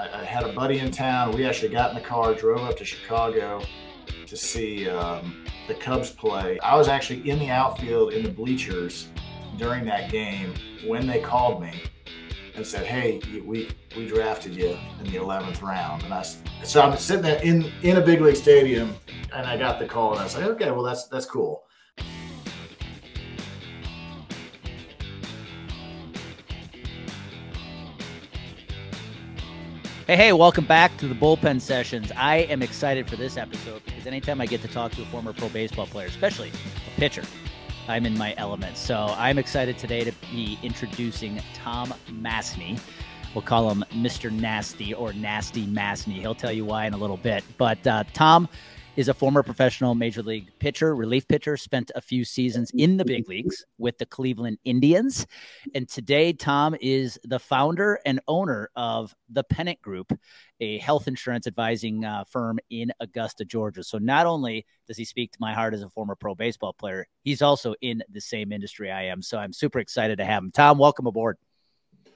[0.00, 1.32] I, I, had a buddy in town.
[1.32, 3.62] We actually got in the car, drove up to Chicago
[4.26, 6.58] to see um, the Cubs play.
[6.60, 9.08] I was actually in the outfield in the bleachers
[9.58, 10.54] during that game
[10.86, 11.82] when they called me
[12.54, 16.22] and said, "Hey, we we drafted you in the 11th round." And I
[16.62, 18.94] so I'm sitting there in in a big league stadium,
[19.34, 21.64] and I got the call, and I was like, "Okay, well that's that's cool."
[30.10, 32.10] Hey, hey, welcome back to the bullpen sessions.
[32.16, 35.32] I am excited for this episode because anytime I get to talk to a former
[35.32, 37.22] pro baseball player, especially a pitcher,
[37.86, 38.76] I'm in my element.
[38.76, 42.80] So I'm excited today to be introducing Tom Mastny.
[43.36, 44.32] We'll call him Mr.
[44.32, 46.14] Nasty or Nasty Mastny.
[46.14, 47.44] He'll tell you why in a little bit.
[47.56, 48.48] But uh, Tom
[49.00, 53.04] is a former professional major league pitcher, relief pitcher, spent a few seasons in the
[53.04, 55.26] big leagues with the Cleveland Indians.
[55.74, 60.12] And today, Tom is the founder and owner of the Pennant Group,
[60.60, 63.82] a health insurance advising uh, firm in Augusta, Georgia.
[63.82, 67.06] So not only does he speak to my heart as a former pro baseball player,
[67.22, 69.22] he's also in the same industry I am.
[69.22, 70.50] So I'm super excited to have him.
[70.52, 71.38] Tom, welcome aboard.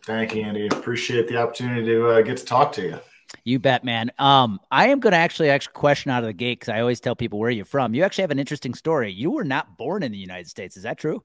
[0.05, 0.67] Thank you, Andy.
[0.67, 3.01] Appreciate the opportunity to uh, get to talk to you.
[3.45, 4.11] You bet, man.
[4.19, 7.01] Um, I am going to actually actually question out of the gate because I always
[7.01, 7.95] tell people where you're from.
[7.95, 9.13] You actually have an interesting story.
[9.13, 10.77] You were not born in the United States.
[10.77, 11.23] Is that true?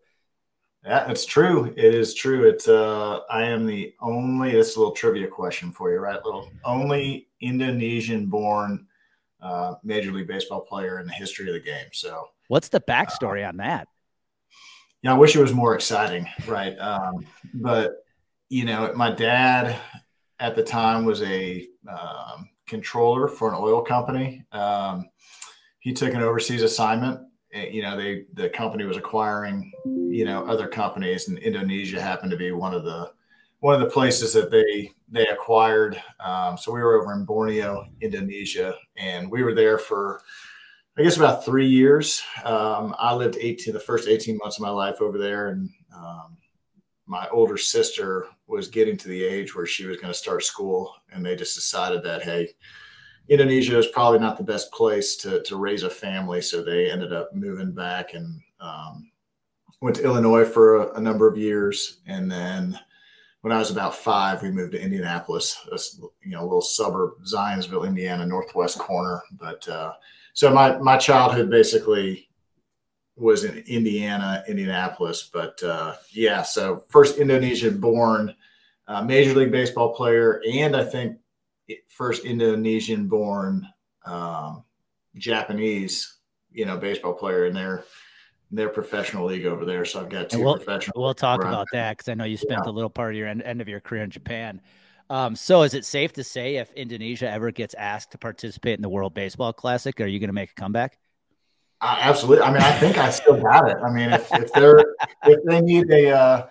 [0.85, 1.73] Yeah, it's true.
[1.75, 2.47] It is true.
[2.47, 4.52] It's uh, I am the only.
[4.52, 6.23] This is a little trivia question for you, right?
[6.23, 8.87] Little only Indonesian-born
[9.41, 11.87] uh, Major League Baseball player in the history of the game.
[11.91, 13.87] So, what's the backstory uh, on that?
[15.02, 16.77] Yeah, I wish it was more exciting, right?
[16.77, 18.03] Um, but
[18.47, 19.80] you know, my dad
[20.40, 24.44] at the time was a um, controller for an oil company.
[24.52, 25.09] Um,
[25.80, 27.20] he took an overseas assignment.
[27.54, 32.38] You know, they the company was acquiring, you know, other companies, and Indonesia happened to
[32.38, 33.12] be one of the
[33.60, 36.02] one of the places that they they acquired.
[36.20, 40.22] Um, so we were over in Borneo, Indonesia, and we were there for
[40.98, 42.22] I guess about three years.
[42.44, 46.38] Um, I lived 18 the first 18 months of my life over there, and um,
[47.09, 50.93] my older sister was getting to the age where she was going to start school,
[51.11, 52.47] and they just decided that hey,
[53.27, 57.11] Indonesia is probably not the best place to to raise a family, so they ended
[57.11, 59.11] up moving back and um,
[59.81, 62.80] went to Illinois for a, a, number of years, and then
[63.42, 65.80] when I was about five, we moved to Indianapolis, a,
[66.23, 69.23] you know, a little suburb, Zionsville, Indiana, northwest corner.
[69.31, 69.93] But uh,
[70.33, 72.29] so my my childhood basically
[73.19, 75.30] was in Indiana, Indianapolis.
[75.31, 78.35] But uh, yeah, so first Indonesian born
[78.87, 81.17] uh, Major League Baseball player, and I think
[81.87, 83.67] first Indonesian born
[84.05, 84.63] um,
[85.15, 86.17] Japanese,
[86.52, 87.83] you know, baseball player in their
[88.52, 89.86] their professional league over there.
[89.86, 91.01] So I've got 2 we'll, professional.
[91.01, 92.71] We'll talk about that because I know you spent yeah.
[92.71, 94.59] a little part of your end, end of your career in Japan.
[95.11, 98.81] Um, so is it safe to say if Indonesia ever gets asked to participate in
[98.81, 100.97] the World Baseball Classic, are you going to make a comeback?
[101.82, 102.44] Uh, absolutely.
[102.44, 103.78] I mean, I think I still got it.
[103.78, 104.84] I mean, if, if they're
[105.26, 106.48] if they need a uh,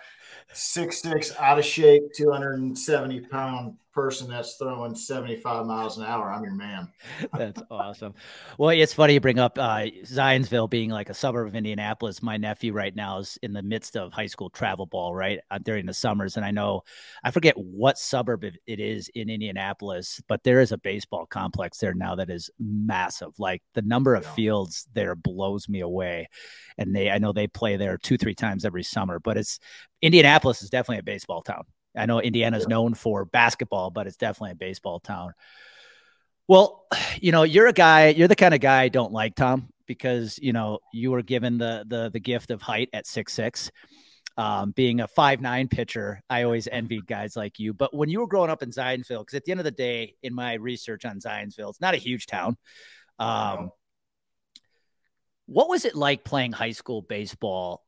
[0.53, 5.97] six six out of shape, two hundred and seventy pound person that's throwing 75 miles
[5.97, 6.87] an hour, I'm your man.
[7.33, 8.13] that's awesome.
[8.57, 12.23] Well, it's funny you bring up uh, Zionsville being like a suburb of Indianapolis.
[12.23, 15.57] My nephew right now is in the midst of high school travel ball, right, uh,
[15.57, 16.37] during the summers.
[16.37, 16.83] And I know,
[17.25, 21.93] I forget what suburb it is in Indianapolis, but there is a baseball complex there
[21.93, 23.37] now that is massive.
[23.37, 24.33] Like the number of yeah.
[24.33, 26.29] fields there blows me away.
[26.77, 29.59] And they, I know they play there two, three times every summer, but it's
[30.01, 31.65] Indianapolis is definitely a baseball town.
[31.99, 32.75] I know Indiana's yeah.
[32.75, 35.33] known for basketball, but it's definitely a baseball town.
[36.47, 36.85] Well,
[37.21, 40.39] you know, you're a guy, you're the kind of guy I don't like, Tom, because
[40.41, 43.71] you know, you were given the the the gift of height at six six.
[44.37, 47.73] Um, being a five nine pitcher, I always envied guys like you.
[47.73, 50.15] But when you were growing up in Zionsville, because at the end of the day,
[50.23, 52.55] in my research on Zionsville, it's not a huge town.
[53.17, 53.71] Um,
[55.45, 57.83] what was it like playing high school baseball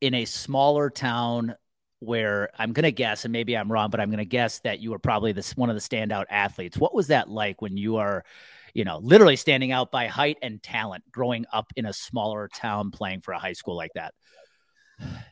[0.00, 1.54] in a smaller town
[2.00, 4.80] where I'm going to guess, and maybe I'm wrong, but I'm going to guess that
[4.80, 6.78] you were probably this one of the standout athletes.
[6.78, 8.24] What was that like when you are,
[8.74, 12.90] you know, literally standing out by height and talent, growing up in a smaller town,
[12.90, 14.14] playing for a high school like that?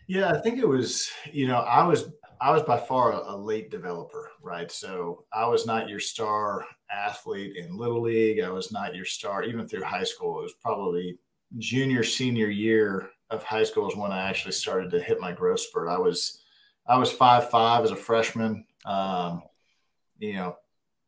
[0.08, 1.10] Yeah, I think it was.
[1.32, 2.10] You know, I was
[2.40, 4.70] I was by far a, a late developer, right?
[4.70, 8.40] So I was not your star athlete in little league.
[8.40, 10.40] I was not your star even through high school.
[10.40, 11.18] It was probably
[11.58, 15.60] junior senior year of high school is when I actually started to hit my growth
[15.60, 15.88] spurt.
[15.88, 16.42] I was
[16.88, 18.64] I was five five as a freshman.
[18.84, 19.42] Um,
[20.18, 20.56] you know,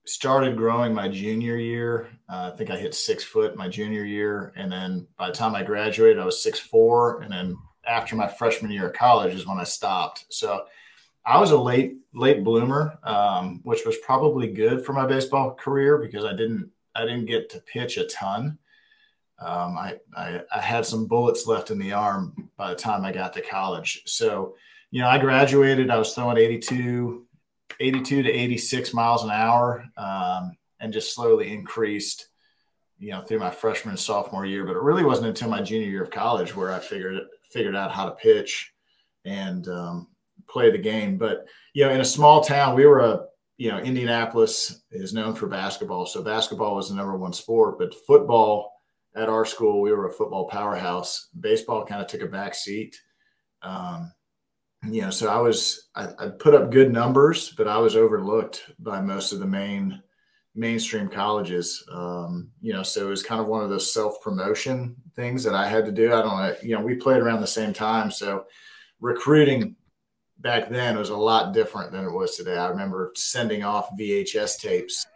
[0.04, 2.08] started growing my junior year.
[2.28, 5.54] Uh, I think I hit six foot my junior year, and then by the time
[5.54, 7.22] I graduated, I was six four.
[7.22, 10.26] And then after my freshman year of college is when I stopped.
[10.28, 10.66] So
[11.24, 15.98] I was a late late bloomer, um, which was probably good for my baseball career
[15.98, 18.58] because I didn't I didn't get to pitch a ton.
[19.40, 23.12] Um, I, I, I had some bullets left in the arm by the time I
[23.12, 24.02] got to college.
[24.04, 24.56] So,
[24.90, 25.90] you know, I graduated.
[25.90, 27.26] I was throwing 82,
[27.80, 32.28] 82 to 86 miles an hour, um, and just slowly increased
[32.98, 34.64] you know, through my freshman and sophomore year.
[34.64, 37.20] But it really wasn't until my junior year of college where I figured
[37.50, 38.72] figured out how to pitch
[39.24, 40.08] and um,
[40.48, 41.16] play the game.
[41.16, 43.26] But you know, in a small town, we were a
[43.56, 47.78] you know Indianapolis is known for basketball, so basketball was the number one sport.
[47.78, 48.72] But football
[49.14, 51.28] at our school, we were a football powerhouse.
[51.38, 53.00] Baseball kind of took a back seat.
[53.62, 54.12] Um,
[54.84, 58.70] you know, so I was I, I put up good numbers, but I was overlooked
[58.78, 60.02] by most of the main
[60.54, 61.84] mainstream colleges.
[61.90, 65.54] Um, you know, so it was kind of one of those self promotion things that
[65.54, 66.12] I had to do.
[66.12, 68.10] I don't know, you know, we played around the same time.
[68.10, 68.44] So
[69.00, 69.76] recruiting
[70.38, 72.56] back then was a lot different than it was today.
[72.56, 75.06] I remember sending off VHS tapes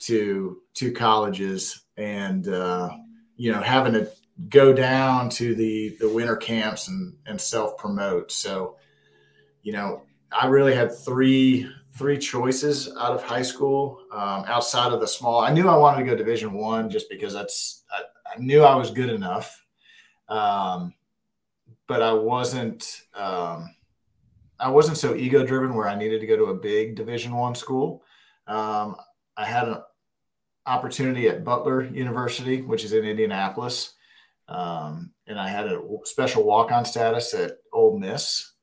[0.00, 2.90] to to colleges and uh,
[3.36, 4.10] you know having to
[4.48, 8.32] go down to the the winter camps and and self promote.
[8.32, 8.76] So
[9.66, 15.00] you know I really had three three choices out of high school um, outside of
[15.00, 18.02] the small i knew i wanted to go division one just because that's I,
[18.34, 19.64] I, knew i was good enough
[20.28, 20.92] um,
[21.86, 23.74] but i wasn't um,
[24.60, 27.54] i wasn't so ego driven where i needed to go to a big division one
[27.54, 28.02] school.
[28.46, 28.96] Um,
[29.38, 29.78] i had an
[30.66, 33.94] opportunity at butler university which is in indianapolis
[34.48, 38.55] um, and i had a special walk-on status at Ole Miss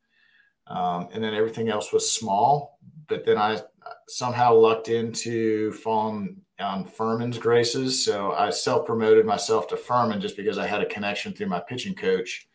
[0.68, 2.74] um, and then everything else was small
[3.08, 3.60] but then I
[4.08, 8.04] somehow lucked into falling on Furman's graces.
[8.04, 11.60] So I self promoted myself to Furman just because I had a connection through my
[11.60, 12.48] pitching coach.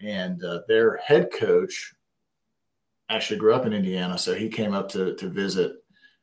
[0.00, 1.94] And uh, their head coach
[3.08, 4.18] actually grew up in Indiana.
[4.18, 5.72] So he came up to, to visit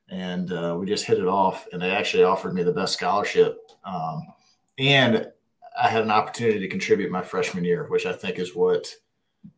[0.10, 1.68] and uh, we just hit it off.
[1.72, 3.58] And they actually offered me the best scholarship.
[3.84, 4.22] Um,
[4.78, 5.28] and
[5.82, 8.94] I had an opportunity to contribute my freshman year, which I think is what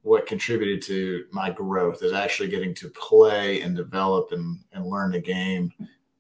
[0.02, 5.12] what contributed to my growth is actually getting to play and develop and, and learn
[5.12, 5.72] the game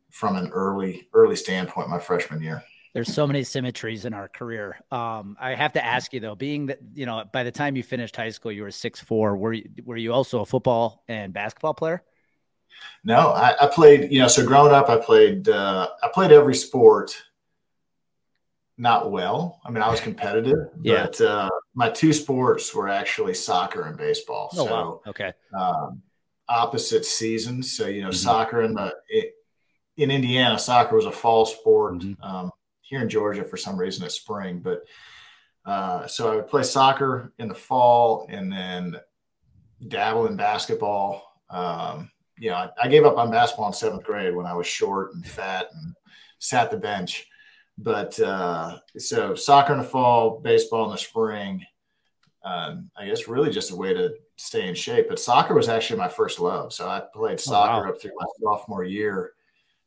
[0.09, 2.63] from an early early standpoint my freshman year.
[2.93, 4.79] There's so many symmetries in our career.
[4.91, 7.83] Um, i have to ask you though being that you know by the time you
[7.83, 11.33] finished high school you were six four were you were you also a football and
[11.33, 12.01] basketball player?
[13.03, 16.55] No i, I played you know so growing up i played uh, i played every
[16.55, 17.15] sport
[18.77, 19.61] not well.
[19.65, 21.05] I mean, I was competitive, yeah.
[21.05, 24.49] but uh, my two sports were actually soccer and baseball.
[24.53, 25.01] Oh, so, wow.
[25.07, 25.33] okay.
[25.57, 26.01] Um,
[26.47, 27.75] opposite seasons.
[27.75, 28.15] So, you know, mm-hmm.
[28.15, 29.33] soccer in the it,
[29.97, 31.99] in Indiana, soccer was a fall sport.
[31.99, 32.21] Mm-hmm.
[32.21, 32.51] Um,
[32.81, 34.59] here in Georgia, for some reason, it's spring.
[34.59, 34.83] But
[35.65, 38.97] uh, so I would play soccer in the fall and then
[39.87, 41.23] dabble in basketball.
[41.49, 44.67] Um, you know, I, I gave up on basketball in seventh grade when I was
[44.67, 45.95] short and fat and
[46.39, 47.27] sat the bench.
[47.77, 51.65] But uh, so soccer in the fall, baseball in the spring.
[52.43, 55.07] Um, I guess really just a way to stay in shape.
[55.09, 56.73] But soccer was actually my first love.
[56.73, 57.89] So I played soccer oh, wow.
[57.89, 59.33] up through my sophomore year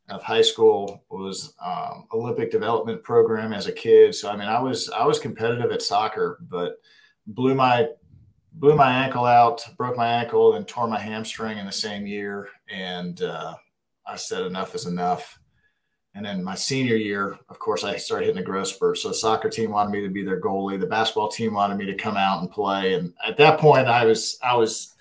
[0.09, 1.05] of high school.
[1.11, 4.15] Was um, Olympic development program as a kid.
[4.15, 6.81] So I mean, I was I was competitive at soccer, but
[7.27, 7.89] blew my
[8.55, 12.49] blew my ankle out, broke my ankle, and tore my hamstring in the same year.
[12.69, 13.55] And uh,
[14.07, 15.39] I said enough is enough.
[16.19, 18.99] And then my senior year, of course, I started hitting a growth spurt.
[18.99, 20.79] So the soccer team wanted me to be their goalie.
[20.79, 22.95] The basketball team wanted me to come out and play.
[22.95, 24.97] And at that point, I was I was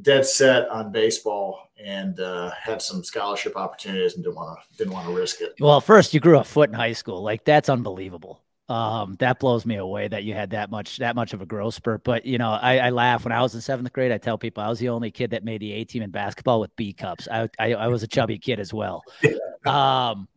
[0.00, 4.94] dead set on baseball and uh, had some scholarship opportunities and didn't want to didn't
[4.94, 5.52] want to risk it.
[5.60, 7.22] Well, first you grew a foot in high school.
[7.22, 8.40] Like that's unbelievable.
[8.70, 11.74] Um, that blows me away that you had that much that much of a growth
[11.74, 12.04] spurt.
[12.04, 14.12] But you know, I, I, laugh when I was in seventh grade.
[14.12, 16.60] I tell people I was the only kid that made the A team in basketball
[16.60, 17.28] with B cups.
[17.30, 19.02] I, I, I was a chubby kid as well.
[19.66, 20.28] Um,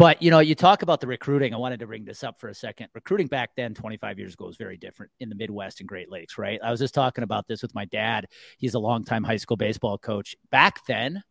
[0.00, 1.52] but you know, you talk about the recruiting.
[1.52, 2.88] I wanted to bring this up for a second.
[2.94, 6.38] Recruiting back then, 25 years ago, was very different in the Midwest and Great Lakes,
[6.38, 6.58] right?
[6.64, 8.26] I was just talking about this with my dad.
[8.56, 10.34] He's a longtime high school baseball coach.
[10.50, 11.22] Back then,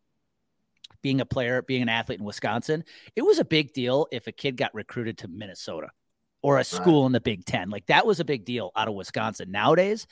[1.02, 2.84] being a player, being an athlete in Wisconsin,
[3.16, 5.88] it was a big deal if a kid got recruited to Minnesota
[6.44, 7.08] or a school right.
[7.08, 7.72] in the Big Ten.
[7.72, 9.50] Like that was a big deal out of Wisconsin.
[9.50, 10.06] Nowadays,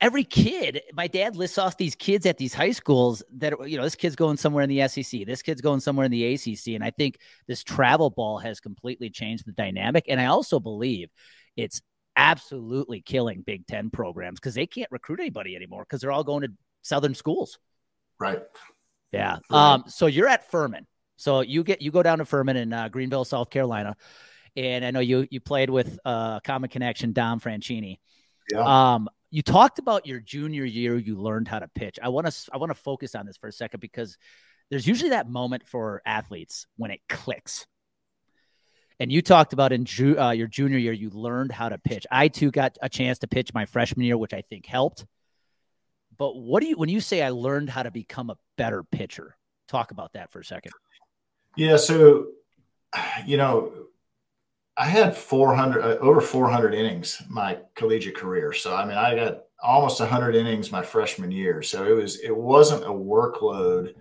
[0.00, 3.82] every kid, my dad lists off these kids at these high schools that, you know,
[3.82, 6.68] this kid's going somewhere in the SEC, this kid's going somewhere in the ACC.
[6.74, 10.04] And I think this travel ball has completely changed the dynamic.
[10.08, 11.08] And I also believe
[11.56, 11.82] it's
[12.16, 16.42] absolutely killing Big Ten programs because they can't recruit anybody anymore because they're all going
[16.42, 16.52] to
[16.82, 17.58] Southern schools.
[18.20, 18.42] Right.
[19.12, 19.38] Yeah.
[19.50, 20.86] Um, so you're at Furman.
[21.16, 23.96] So you get you go down to Furman in uh, Greenville, South Carolina,
[24.54, 27.98] and I know you you played with uh, Common Connection, Dom Franchini.
[28.52, 28.94] Yeah.
[28.94, 31.98] Um, you talked about your junior year you learned how to pitch.
[32.02, 34.16] I want to i want to focus on this for a second because
[34.70, 37.66] there's usually that moment for athletes when it clicks.
[39.00, 42.06] And you talked about in ju- uh, your junior year you learned how to pitch.
[42.10, 45.04] I too got a chance to pitch my freshman year which i think helped.
[46.16, 49.36] But what do you when you say i learned how to become a better pitcher
[49.68, 50.72] talk about that for a second.
[51.56, 52.26] Yeah so
[53.26, 53.72] you know
[54.78, 58.52] I had 400 uh, over 400 innings my collegiate career.
[58.52, 61.62] So I mean, I got almost 100 innings my freshman year.
[61.62, 63.94] So it was it wasn't a workload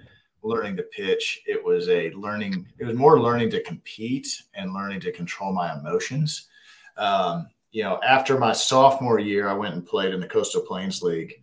[0.44, 1.42] learning to pitch.
[1.48, 2.68] It was a learning.
[2.78, 6.48] It was more learning to compete and learning to control my emotions.
[6.96, 11.02] Um, you know, after my sophomore year, I went and played in the Coastal Plains
[11.02, 11.34] League,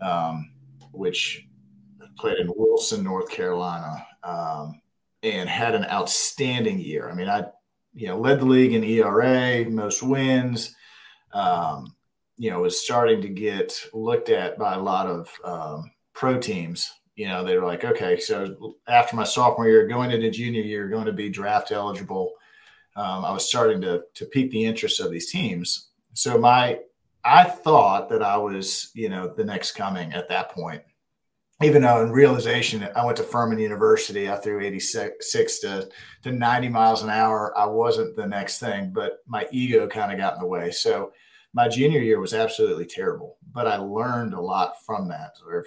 [0.00, 0.52] um,
[0.92, 1.46] which
[2.18, 4.80] played in Wilson, North Carolina, um,
[5.22, 7.10] and had an outstanding year.
[7.10, 7.44] I mean, I
[7.94, 10.74] you know, led the league in ERA, most wins.
[11.32, 11.94] Um,
[12.36, 16.90] you know, was starting to get looked at by a lot of um, pro teams.
[17.14, 20.88] You know, they were like, okay, so after my sophomore year, going into junior year,
[20.88, 22.32] going to be draft eligible.
[22.96, 25.88] Um, I was starting to to pique the interest of these teams.
[26.14, 26.80] So my,
[27.24, 30.82] I thought that I was, you know, the next coming at that point
[31.62, 35.88] even though in realization I went to Furman University, I threw 86 to,
[36.22, 37.56] to 90 miles an hour.
[37.56, 40.70] I wasn't the next thing, but my ego kind of got in the way.
[40.70, 41.12] So
[41.52, 45.32] my junior year was absolutely terrible, but I learned a lot from that.
[45.52, 45.66] Of,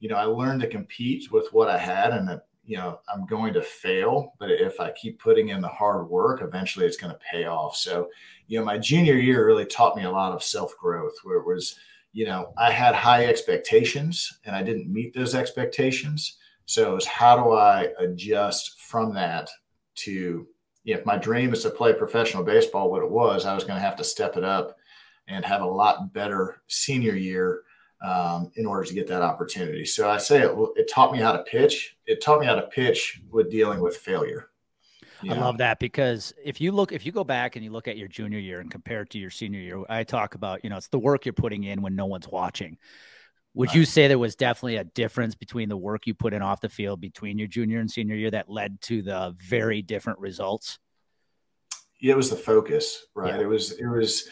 [0.00, 3.26] you know, I learned to compete with what I had and that, you know, I'm
[3.26, 7.12] going to fail, but if I keep putting in the hard work, eventually it's going
[7.12, 7.76] to pay off.
[7.76, 8.08] So,
[8.46, 11.46] you know, my junior year really taught me a lot of self growth where it
[11.46, 11.78] was,
[12.14, 16.38] you know, I had high expectations and I didn't meet those expectations.
[16.64, 19.50] So it was how do I adjust from that
[19.96, 20.46] to
[20.84, 23.84] if my dream is to play professional baseball, what it was, I was going to
[23.84, 24.76] have to step it up
[25.26, 27.62] and have a lot better senior year
[28.02, 29.84] um, in order to get that opportunity.
[29.84, 31.96] So I say it, it taught me how to pitch.
[32.06, 34.50] It taught me how to pitch with dealing with failure.
[35.22, 37.96] I love that because if you look, if you go back and you look at
[37.96, 40.76] your junior year and compare it to your senior year, I talk about, you know,
[40.76, 42.78] it's the work you're putting in when no one's watching.
[43.54, 43.76] Would right.
[43.76, 46.68] you say there was definitely a difference between the work you put in off the
[46.68, 50.78] field between your junior and senior year that led to the very different results?
[52.00, 53.34] Yeah, it was the focus, right?
[53.34, 53.42] Yeah.
[53.42, 54.28] It was, it was,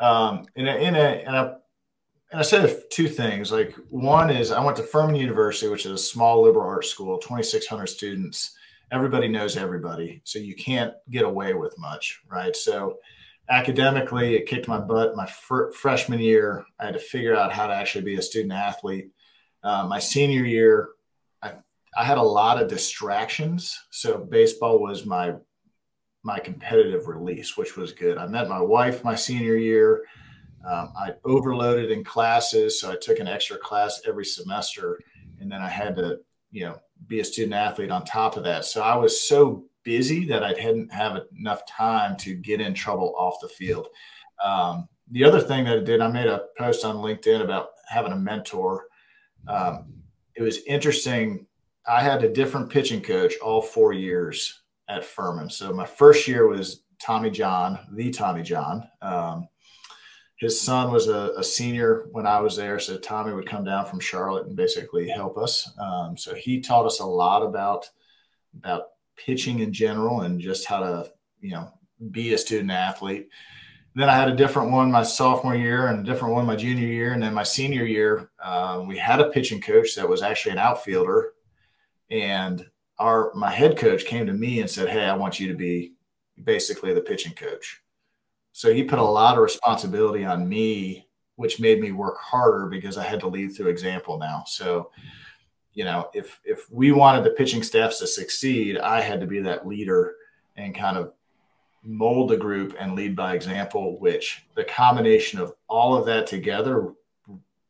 [0.00, 1.58] um, in a, in a, in a,
[2.32, 3.52] and I said two things.
[3.52, 7.18] Like one is I went to Furman University, which is a small liberal arts school,
[7.18, 8.56] 2,600 students
[8.94, 10.20] everybody knows everybody.
[10.24, 12.54] So you can't get away with much, right?
[12.54, 12.98] So
[13.48, 15.16] academically, it kicked my butt.
[15.16, 18.52] My fr- freshman year, I had to figure out how to actually be a student
[18.52, 19.10] athlete.
[19.64, 20.90] Uh, my senior year,
[21.42, 21.54] I,
[21.96, 23.76] I had a lot of distractions.
[23.90, 25.34] So baseball was my
[26.26, 28.16] my competitive release, which was good.
[28.16, 30.04] I met my wife my senior year.
[30.66, 34.98] Um, I overloaded in classes, so I took an extra class every semester,
[35.38, 36.20] and then I had to,
[36.50, 38.64] you know, be a student athlete on top of that.
[38.64, 43.14] So I was so busy that I hadn't have enough time to get in trouble
[43.16, 43.88] off the field.
[44.42, 48.12] Um, the other thing that I did, I made a post on LinkedIn about having
[48.12, 48.86] a mentor.
[49.46, 49.92] Um,
[50.34, 51.46] it was interesting.
[51.86, 55.50] I had a different pitching coach all four years at Furman.
[55.50, 58.88] So my first year was Tommy John, the Tommy John.
[59.02, 59.48] Um,
[60.36, 63.86] his son was a, a, senior when I was there, so Tommy would come down
[63.86, 65.72] from Charlotte and basically help us.
[65.78, 67.88] Um, so he taught us a lot about
[68.56, 71.10] about pitching in general and just how to
[71.40, 71.72] you know
[72.10, 73.28] be a student athlete.
[73.94, 76.88] Then I had a different one my sophomore year and a different one my junior
[76.88, 80.52] year, and then my senior year uh, we had a pitching coach that was actually
[80.52, 81.34] an outfielder,
[82.10, 85.54] and our my head coach came to me and said, "Hey, I want you to
[85.54, 85.94] be
[86.42, 87.83] basically the pitching coach."
[88.54, 92.96] So he put a lot of responsibility on me, which made me work harder because
[92.96, 94.44] I had to lead through example now.
[94.46, 94.92] So,
[95.72, 99.40] you know, if if we wanted the pitching staffs to succeed, I had to be
[99.40, 100.14] that leader
[100.56, 101.12] and kind of
[101.82, 106.92] mold the group and lead by example, which the combination of all of that together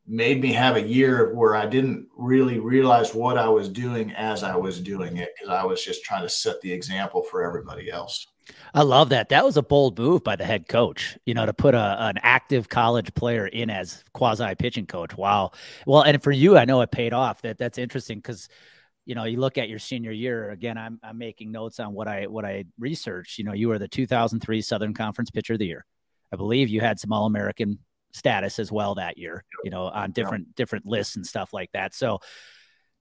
[0.06, 4.42] made me have a year where I didn't really realize what I was doing as
[4.42, 7.90] I was doing it because I was just trying to set the example for everybody
[7.90, 8.26] else.
[8.72, 9.30] I love that.
[9.30, 12.18] That was a bold move by the head coach, you know, to put a, an
[12.22, 15.16] active college player in as quasi pitching coach.
[15.16, 15.52] Wow.
[15.86, 17.42] Well, and for you, I know it paid off.
[17.42, 18.48] That that's interesting because,
[19.06, 20.76] you know, you look at your senior year again.
[20.76, 23.38] I'm I'm making notes on what I what I researched.
[23.38, 25.84] You know, you were the 2003 Southern Conference Pitcher of the Year.
[26.32, 27.78] I believe you had some All American
[28.12, 29.44] status as well that year.
[29.62, 31.94] You know, on different different lists and stuff like that.
[31.94, 32.20] So,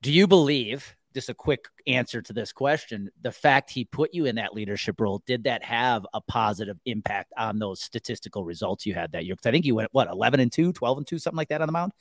[0.01, 3.09] do you believe just a quick answer to this question.
[3.21, 7.33] The fact he put you in that leadership role, did that have a positive impact
[7.37, 9.35] on those statistical results you had that year?
[9.35, 11.61] Because I think you went, what, 11 and 2, 12 and 2, something like that
[11.61, 11.93] on the mound?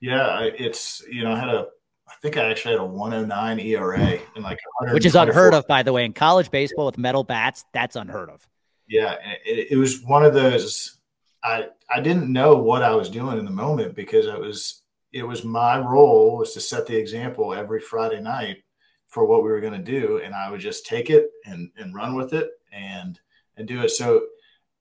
[0.00, 1.66] Yeah, it's, you know, I had a,
[2.06, 4.58] I think I actually had a 109 ERA in like,
[4.92, 7.64] which is unheard of, by the way, in college baseball with metal bats.
[7.72, 8.46] That's unheard of.
[8.86, 10.98] Yeah, it, it was one of those.
[11.42, 14.82] I I didn't know what I was doing in the moment because i was
[15.14, 18.64] it was my role was to set the example every Friday night
[19.06, 21.94] for what we were going to do, and I would just take it and and
[21.94, 23.18] run with it and
[23.56, 23.90] and do it.
[23.90, 24.26] So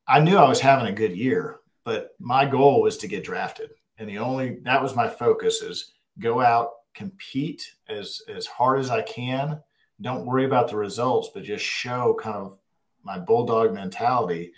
[0.08, 3.70] I knew I was having a good year, but my goal was to get drafted,
[4.00, 8.90] and the only that was my focus is go out compete as as hard as
[8.90, 9.62] I can.
[10.02, 12.58] Don't worry about the results, but just show kind of
[13.04, 14.52] my bulldog mentality,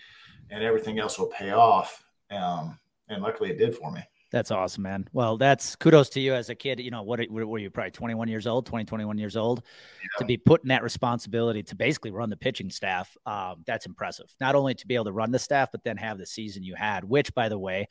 [0.50, 2.02] and everything else will pay off.
[2.32, 2.80] Um,
[3.10, 4.02] and luckily, it did for me.
[4.36, 5.08] That's awesome, man.
[5.14, 6.82] Well, that's kudos to you as a kid.
[6.82, 9.64] You know, what, what were you probably 21 years old, 20, 21 years old
[10.04, 10.20] yeah.
[10.20, 13.16] to be put in that responsibility to basically run the pitching staff.
[13.26, 14.26] Um, that's impressive.
[14.42, 16.76] Not only to be able to run the staff, but then have the season you
[16.76, 17.88] had, which, by the way,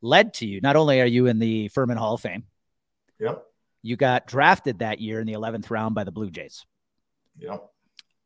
[0.00, 0.62] led to you.
[0.62, 2.44] Not only are you in the Furman Hall of Fame,
[3.20, 3.44] yep.
[3.82, 6.64] You got drafted that year in the 11th round by the Blue Jays.
[7.36, 7.68] Yep.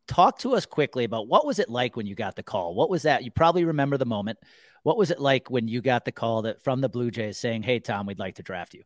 [0.07, 2.75] Talk to us quickly about what was it like when you got the call?
[2.75, 3.23] What was that?
[3.23, 4.39] You probably remember the moment.
[4.83, 7.63] What was it like when you got the call that from the Blue Jays saying,
[7.63, 8.83] "Hey Tom, we'd like to draft you"?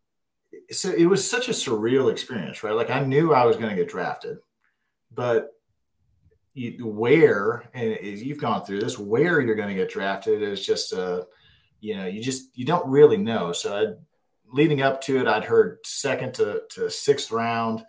[0.71, 2.73] So it was such a surreal experience, right?
[2.73, 4.37] Like I knew I was going to get drafted,
[5.13, 5.51] but
[6.53, 10.91] you, where and you've gone through this, where you're going to get drafted is just
[10.93, 11.27] a,
[11.79, 13.51] you know, you just you don't really know.
[13.51, 13.93] So I
[14.51, 17.83] leading up to it, I'd heard second to, to sixth round.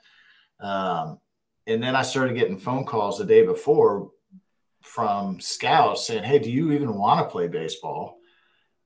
[0.60, 1.18] Um,
[1.66, 4.11] and then I started getting phone calls the day before
[4.83, 8.19] from scouts saying, Hey, do you even want to play baseball?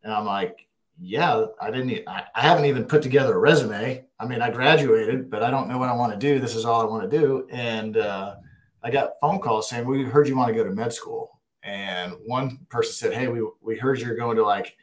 [0.02, 0.66] And I'm like,
[0.98, 4.04] yeah, I didn't, I, I haven't even put together a resume.
[4.18, 6.38] I mean, I graduated, but I don't know what I want to do.
[6.38, 7.46] This is all I want to do.
[7.50, 8.36] And, uh,
[8.82, 11.40] I got phone calls saying, we heard you want to go to med school.
[11.62, 14.76] And one person said, Hey, we, we heard you're going to like,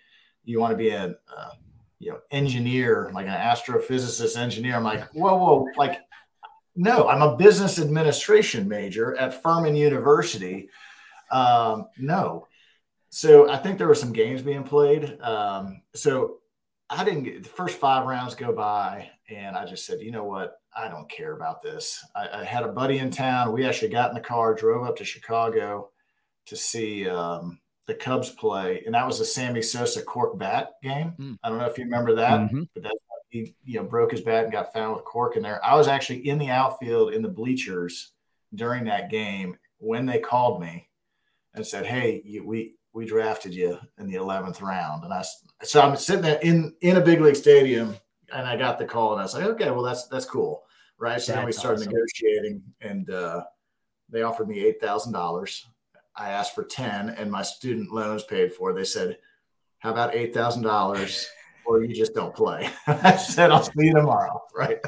[0.44, 1.52] you want to be an uh,
[2.00, 4.76] you know, engineer, like an astrophysicist engineer.
[4.76, 6.02] I'm like, whoa, whoa, like,
[6.75, 10.70] no, I'm a business administration major at Furman University.
[11.32, 12.48] Um, no.
[13.10, 15.20] So I think there were some games being played.
[15.22, 16.38] Um, so
[16.90, 20.24] I didn't get the first five rounds go by, and I just said, you know
[20.24, 20.57] what?
[20.75, 22.03] I don't care about this.
[22.16, 23.51] I, I had a buddy in town.
[23.51, 25.92] We actually got in the car, drove up to Chicago
[26.48, 31.14] to see um, the Cubs play, and that was the Sammy Sosa cork bat game.
[31.20, 31.38] Mm.
[31.44, 32.64] I don't know if you remember that, mm-hmm.
[32.74, 32.96] but that
[33.33, 35.63] he you know broke his bat and got found with cork in there.
[35.65, 38.11] I was actually in the outfield in the bleachers
[38.53, 40.87] during that game when they called me
[41.53, 45.24] and said, "Hey, you, we we drafted you in the eleventh round," and I
[45.63, 47.96] so I'm sitting there in in a big league stadium,
[48.31, 50.63] and I got the call, and I was like, "Okay, well that's that's cool."
[51.00, 51.19] Right.
[51.22, 51.93] So that's then we started awesome.
[51.93, 53.43] negotiating, and uh,
[54.09, 55.65] they offered me eight thousand dollars
[56.15, 58.74] I asked for 10 and my student loans paid for.
[58.74, 59.17] They said,
[59.79, 61.25] How about $8,000
[61.66, 62.70] or you just don't play?
[62.88, 64.42] I said, I'll see you tomorrow.
[64.56, 64.80] Right.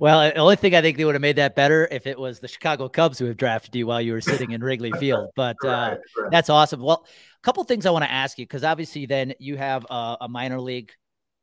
[0.00, 2.40] Well, the only thing I think they would have made that better if it was
[2.40, 5.30] the Chicago Cubs who have drafted you while you were sitting in Wrigley Field.
[5.36, 5.96] But uh,
[6.30, 6.80] that's awesome.
[6.80, 10.16] Well, a couple things I want to ask you because obviously then you have a,
[10.22, 10.90] a, minor league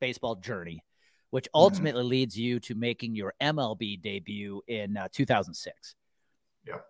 [0.00, 0.82] baseball journey,
[1.30, 1.60] which mm-hmm.
[1.60, 2.10] ultimately mm-hmm.
[2.10, 5.94] leads you to making your MLB debut in uh, 2006.
[6.66, 6.84] Yep.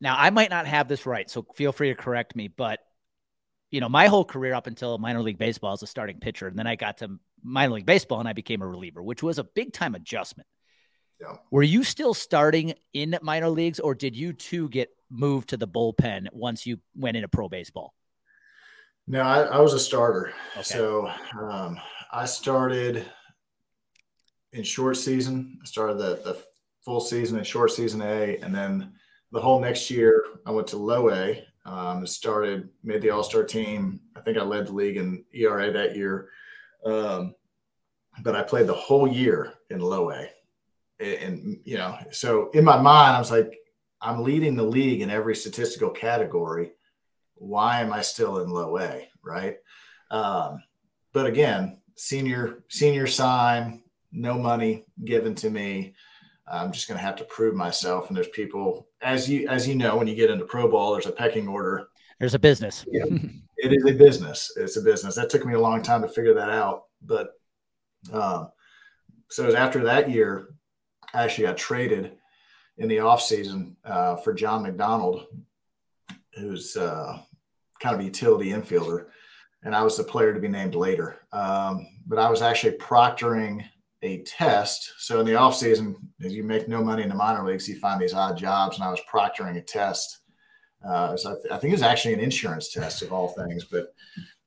[0.00, 2.80] Now, I might not have this right, so feel free to correct me, but
[3.72, 6.56] you know, my whole career up until minor league baseball as a starting pitcher, and
[6.56, 9.44] then I got to minor league baseball and I became a reliever, which was a
[9.44, 10.46] big time adjustment.
[11.20, 11.36] Yeah.
[11.50, 15.66] Were you still starting in minor leagues, or did you too get moved to the
[15.66, 17.94] bullpen once you went into pro baseball?
[19.06, 20.32] No, I, I was a starter.
[20.52, 20.62] Okay.
[20.62, 21.80] So um,
[22.12, 23.06] I started
[24.52, 25.58] in short season.
[25.62, 26.42] I started the, the
[26.84, 28.92] full season in short season A, and then
[29.30, 33.44] the whole next year, I went to low A, um, started, made the All Star
[33.44, 34.00] team.
[34.16, 36.28] I think I led the league in ERA that year.
[36.84, 37.34] Um,
[38.22, 40.28] but I played the whole year in low A.
[41.00, 43.56] And, and, you know, so in my mind, I was like,
[44.00, 46.72] I'm leading the league in every statistical category.
[47.36, 49.08] Why am I still in low A?
[49.22, 49.56] Right.
[50.10, 50.62] Um,
[51.12, 55.94] but again, senior, senior sign, no money given to me.
[56.50, 58.08] I'm just going to have to prove myself.
[58.08, 61.06] And there's people, as you as you know, when you get into pro ball, there's
[61.06, 61.88] a pecking order.
[62.18, 62.84] There's a business.
[62.90, 63.04] Yeah,
[63.58, 64.52] it is a business.
[64.56, 65.14] It's a business.
[65.14, 66.84] That took me a long time to figure that out.
[67.02, 67.30] But
[68.12, 68.50] um,
[69.30, 70.54] so after that year,
[71.14, 72.12] I actually got traded
[72.78, 75.26] in the off season uh, for John McDonald,
[76.34, 77.18] who's uh,
[77.80, 79.06] kind of a utility infielder,
[79.62, 81.20] and I was the player to be named later.
[81.32, 83.64] Um, but I was actually proctoring
[84.02, 84.92] a test.
[84.98, 87.78] So in the off season, as you make no money in the minor leagues, you
[87.78, 90.18] find these odd jobs, and I was proctoring a test.
[90.86, 93.64] Uh, so I, th- I, think it was actually an insurance test of all things,
[93.64, 93.94] but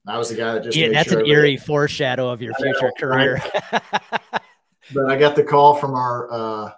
[0.05, 2.87] I was the guy that just yeah, that's sure an eerie foreshadow of your future
[2.87, 3.41] know, career.
[3.71, 6.71] but I got the call from our uh,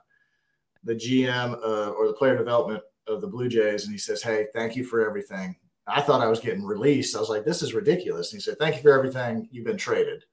[0.84, 4.46] the GM uh, or the player development of the Blue Jays, and he says, "Hey,
[4.54, 5.56] thank you for everything."
[5.88, 7.16] I thought I was getting released.
[7.16, 9.50] I was like, "This is ridiculous." And he said, "Thank you for everything.
[9.52, 10.24] You've been traded."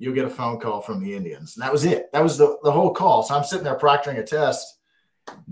[0.00, 1.54] You'll get a phone call from the Indians.
[1.54, 2.10] And that was it.
[2.12, 3.22] That was the, the whole call.
[3.22, 4.78] So I'm sitting there proctoring a test,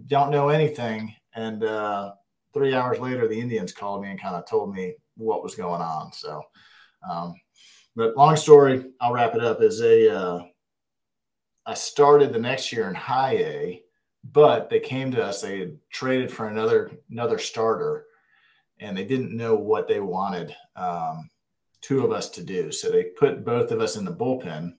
[0.06, 1.14] don't know anything.
[1.34, 2.12] And uh,
[2.54, 5.82] three hours later, the Indians called me and kind of told me what was going
[5.82, 6.12] on.
[6.14, 6.42] So,
[7.08, 7.34] um,
[7.94, 9.60] but long story, I'll wrap it up.
[9.60, 10.42] Is a uh,
[11.66, 13.82] I started the next year in high A,
[14.32, 15.42] but they came to us.
[15.42, 18.06] They had traded for another another starter,
[18.80, 20.56] and they didn't know what they wanted.
[20.74, 21.28] Um,
[21.80, 22.72] two of us to do.
[22.72, 24.72] So they put both of us in the bullpen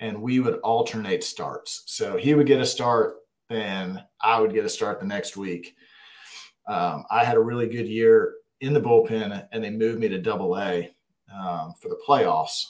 [0.00, 1.84] and we would alternate starts.
[1.86, 3.16] So he would get a start,
[3.48, 5.74] then I would get a start the next week.
[6.68, 10.20] Um, I had a really good year in the bullpen and they moved me to
[10.20, 10.90] double A
[11.32, 12.64] um, for the playoffs.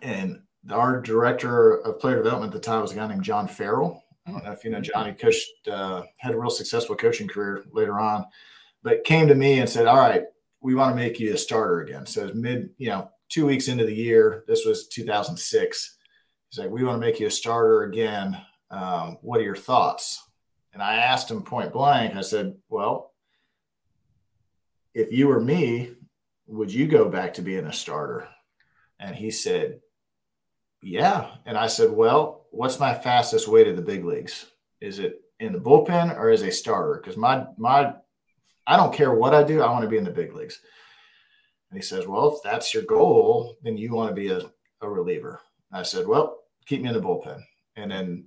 [0.00, 4.02] And our director of player development at the time was a guy named John Farrell.
[4.26, 5.06] I don't know if you know John.
[5.06, 8.24] He coached, uh, had a real successful coaching career later on,
[8.82, 10.24] but came to me and said, "All right,
[10.62, 12.06] we want to make you a starter again.
[12.06, 14.44] So it's mid, you know, two weeks into the year.
[14.46, 15.96] This was 2006.
[16.50, 18.38] He's like, we want to make you a starter again.
[18.70, 20.22] Um, what are your thoughts?
[20.72, 22.14] And I asked him point blank.
[22.14, 23.12] I said, well,
[24.94, 25.92] if you were me,
[26.46, 28.28] would you go back to being a starter?
[29.00, 29.80] And he said,
[30.82, 31.30] yeah.
[31.46, 34.46] And I said, well, what's my fastest way to the big leagues?
[34.80, 37.00] Is it in the bullpen or as a starter?
[37.00, 37.94] Because my my
[38.66, 39.62] I don't care what I do.
[39.62, 40.60] I want to be in the big leagues.
[41.70, 44.40] And he says, Well, if that's your goal, then you want to be a,
[44.82, 45.40] a reliever.
[45.70, 47.42] And I said, Well, keep me in the bullpen.
[47.76, 48.26] And then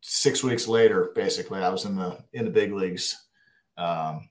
[0.00, 3.26] six weeks later, basically, I was in the in the big leagues.
[3.76, 4.28] Um,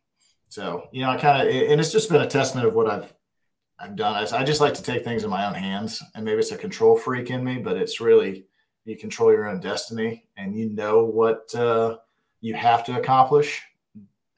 [0.49, 3.13] so you know, I kind of and it's just been a testament of what I've
[3.80, 4.15] I've done.
[4.15, 6.58] I, I just like to take things in my own hands, and maybe it's a
[6.58, 8.45] control freak in me, but it's really
[8.86, 11.97] you control your own destiny, and you know what uh,
[12.41, 13.62] you have to accomplish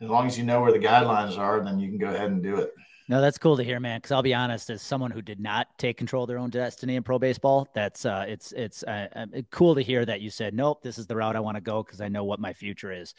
[0.02, 2.42] as long as you know where the guidelines are, then you can go ahead and
[2.42, 2.74] do it.
[3.08, 3.98] No, that's cool to hear, man.
[3.98, 6.96] Because I'll be honest, as someone who did not take control of their own destiny
[6.96, 10.54] in pro baseball, that's uh, it's it's uh, uh cool to hear that you said,
[10.54, 12.92] nope, this is the route I want to go because I know what my future
[12.92, 13.14] is.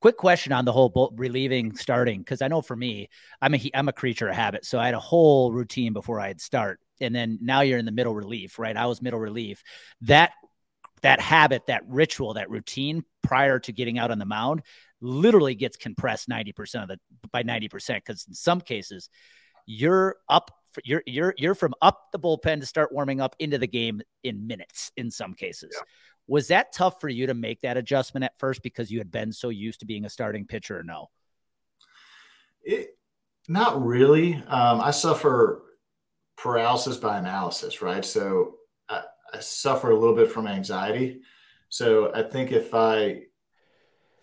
[0.00, 3.08] Quick question on the whole relieving starting, because I know for me,
[3.40, 6.40] I'm a I'm a creature of habit, so I had a whole routine before I'd
[6.40, 8.76] start, and then now you're in the middle relief, right?
[8.76, 9.62] I was middle relief.
[10.00, 10.32] That
[11.02, 14.62] that habit, that ritual, that routine prior to getting out on the mound
[15.00, 16.98] literally gets compressed 90% of the
[17.32, 19.08] by 90% because in some cases
[19.66, 20.50] you're up
[20.84, 24.46] you're you're you're from up the bullpen to start warming up into the game in
[24.46, 25.70] minutes in some cases.
[25.74, 25.82] Yeah.
[26.28, 29.32] Was that tough for you to make that adjustment at first because you had been
[29.32, 31.08] so used to being a starting pitcher or no?
[32.62, 32.90] It
[33.48, 34.34] not really.
[34.34, 35.62] Um, I suffer
[36.36, 38.04] paralysis by analysis, right?
[38.04, 38.56] So
[38.88, 41.20] I, I suffer a little bit from anxiety.
[41.68, 43.22] So I think if I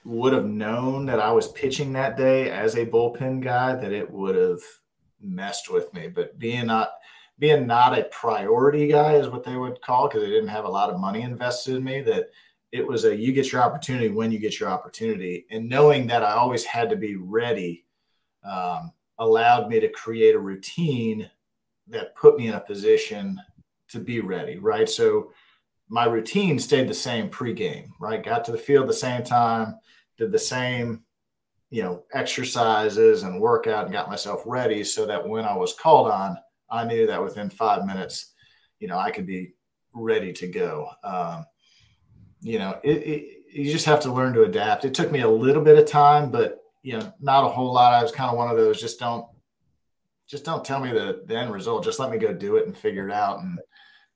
[0.06, 4.10] would have known that I was pitching that day as a bullpen guy, that it
[4.10, 4.62] would have
[5.22, 6.08] messed with me.
[6.08, 6.94] But being not
[7.39, 10.70] being not a priority guy is what they would call because they didn't have a
[10.70, 12.02] lot of money invested in me.
[12.02, 12.30] That
[12.72, 16.24] it was a you get your opportunity when you get your opportunity, and knowing that
[16.24, 17.86] I always had to be ready
[18.44, 21.30] um, allowed me to create a routine
[21.88, 23.39] that put me in a position
[23.89, 24.58] to be ready.
[24.58, 25.32] Right, so
[25.94, 27.90] my routine stayed the same pregame.
[28.00, 29.76] Right, got to the field the same time
[30.18, 31.04] did the same,
[31.70, 36.10] you know, exercises and workout and got myself ready so that when I was called
[36.10, 36.38] on,
[36.70, 38.34] I knew that within five minutes,
[38.80, 39.54] you know, I could be
[39.94, 40.90] ready to go.
[41.04, 41.46] Um,
[42.42, 44.86] you know, it, it, you just have to learn to adapt.
[44.86, 47.94] It took me a little bit of time, but you know, not a whole lot.
[47.94, 49.26] I was kind of one of those just don't,
[50.28, 51.84] just don't tell me the, the end result.
[51.84, 53.40] Just let me go do it and figure it out.
[53.40, 53.60] And,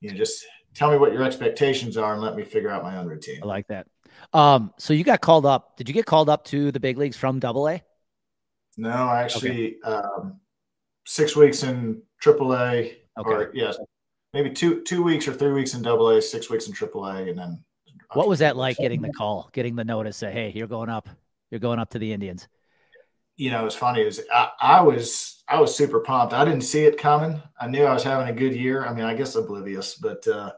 [0.02, 0.46] you know, just
[0.78, 3.40] tell me what your expectations are and let me figure out my own routine.
[3.42, 3.88] I like that.
[4.32, 5.76] Um, so you got called up.
[5.76, 7.82] Did you get called up to the big leagues from Double A?
[8.78, 9.92] No, I actually okay.
[9.92, 10.40] um,
[11.06, 12.98] six weeks in Triple A.
[13.18, 13.30] Okay.
[13.32, 13.78] Or yes,
[14.34, 17.24] maybe two two weeks or three weeks in Double A, six weeks in Triple A,
[17.24, 17.64] and then.
[18.14, 21.10] What was that like getting the call, getting the notice that hey, you're going up,
[21.52, 22.48] you're going up to the Indians?
[23.36, 24.02] You know, it's funny.
[24.02, 26.34] Is I, I was I was super pumped.
[26.34, 27.42] I didn't see it coming.
[27.60, 28.86] I knew I was having a good year.
[28.86, 30.52] I mean, I guess oblivious, but uh,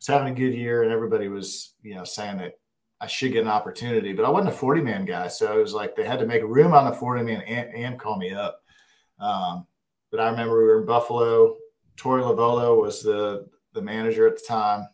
[0.00, 2.54] was having a good year, and everybody was you know saying that
[3.00, 4.12] I should get an opportunity.
[4.12, 5.28] But I wasn't a 40 man guy.
[5.28, 7.98] So it was like they had to make room on the 40 man and, and
[7.98, 8.62] call me up.
[9.18, 9.66] Um,
[10.10, 11.56] but I remember we were in Buffalo.
[11.96, 14.86] Torey Lovullo was the, the manager at the time.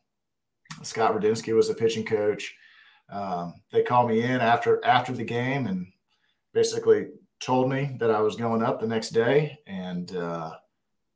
[0.82, 2.54] Scott Radinsky was the pitching coach.
[3.10, 5.86] Um, they called me in after after the game and
[6.52, 9.58] basically told me that I was going up the next day.
[9.66, 10.54] And uh,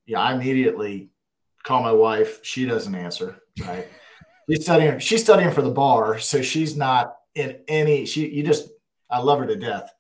[0.07, 1.11] yeah, I immediately
[1.65, 2.41] call my wife.
[2.45, 3.40] She doesn't answer.
[3.61, 3.89] Right.
[4.49, 4.99] she's studying.
[4.99, 8.07] She's studying for the bar, so she's not in any.
[8.07, 8.29] She.
[8.29, 8.69] You just.
[9.11, 9.93] I love her to death.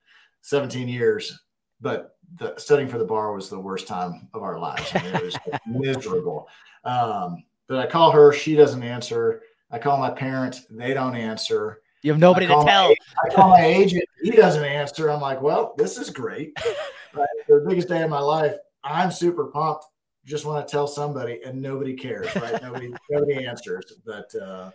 [0.42, 1.38] Seventeen years,
[1.80, 4.90] but the studying for the bar was the worst time of our lives.
[4.94, 5.36] I mean, it was
[5.66, 6.48] miserable.
[6.84, 8.32] Um, but I call her.
[8.32, 9.42] She doesn't answer.
[9.70, 10.64] I call my parents.
[10.70, 11.82] They don't answer.
[12.02, 12.64] You have nobody to tell.
[12.88, 14.04] My, I call my agent.
[14.22, 15.10] He doesn't answer.
[15.10, 16.56] I'm like, well, this is great.
[17.12, 17.26] Right?
[17.48, 18.54] The biggest day of my life.
[18.84, 19.84] I'm super pumped.
[20.24, 22.34] Just want to tell somebody, and nobody cares.
[22.36, 22.60] Right?
[22.62, 23.92] nobody, nobody answers.
[24.04, 24.70] But uh,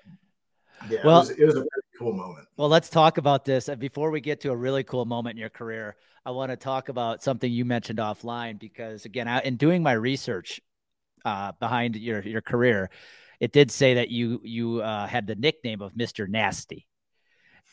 [0.89, 2.47] yeah, well, it was, it was a very cool moment.
[2.57, 3.69] Well, let's talk about this.
[3.79, 6.89] Before we get to a really cool moment in your career, I want to talk
[6.89, 10.59] about something you mentioned offline because, again, I, in doing my research
[11.23, 12.89] uh, behind your your career,
[13.39, 16.87] it did say that you you uh, had the nickname of Mister Nasty.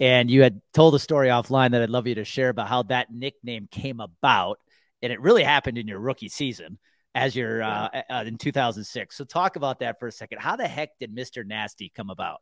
[0.00, 2.82] And you had told a story offline that I'd love you to share about how
[2.84, 4.58] that nickname came about.
[5.02, 6.78] And it really happened in your rookie season
[7.14, 9.16] as you're uh, uh, in 2006.
[9.16, 10.40] So talk about that for a second.
[10.40, 11.44] How the heck did Mr.
[11.46, 12.40] Nasty come about?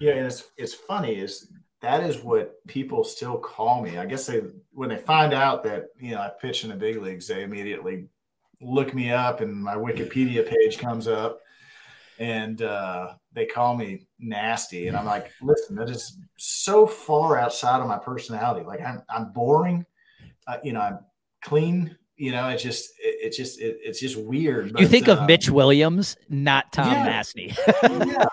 [0.00, 1.48] Yeah, and it's it's funny is
[1.80, 3.98] that is what people still call me.
[3.98, 7.00] I guess they when they find out that you know I pitch in the big
[7.00, 8.08] leagues, they immediately
[8.60, 11.40] look me up and my Wikipedia page comes up
[12.18, 14.88] and uh, they call me nasty.
[14.88, 18.64] And I'm like, listen, that is so far outside of my personality.
[18.64, 19.84] Like I'm, I'm boring.
[20.46, 20.98] Uh, you know, I'm
[21.44, 21.96] clean.
[22.16, 24.72] You know, it's just, it, it's just, it, it's just weird.
[24.72, 27.22] But, you think of uh, Mitch Williams, not Tom yeah,
[27.82, 28.24] yeah.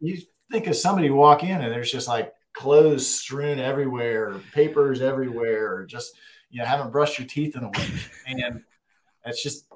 [0.00, 0.18] You
[0.50, 5.86] think of somebody walk in and there's just like clothes strewn everywhere, papers everywhere, or
[5.86, 6.12] just,
[6.50, 8.10] you know, haven't brushed your teeth in a week.
[8.26, 8.62] And
[9.24, 9.66] it's just,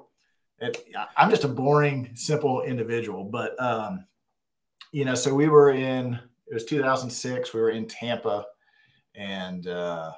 [0.59, 3.25] it, I'm just a boring, simple individual.
[3.25, 4.05] But um,
[4.91, 7.53] you know, so we were in it was 2006.
[7.53, 8.45] We were in Tampa,
[9.13, 10.13] and uh,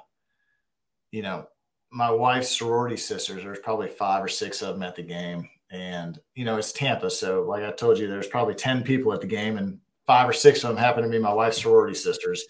[1.10, 1.46] you know,
[1.90, 3.42] my wife's sorority sisters.
[3.42, 7.10] There's probably five or six of them at the game, and you know, it's Tampa.
[7.10, 10.32] So, like I told you, there's probably ten people at the game, and five or
[10.32, 12.44] six of them happen to be my wife's sorority sisters.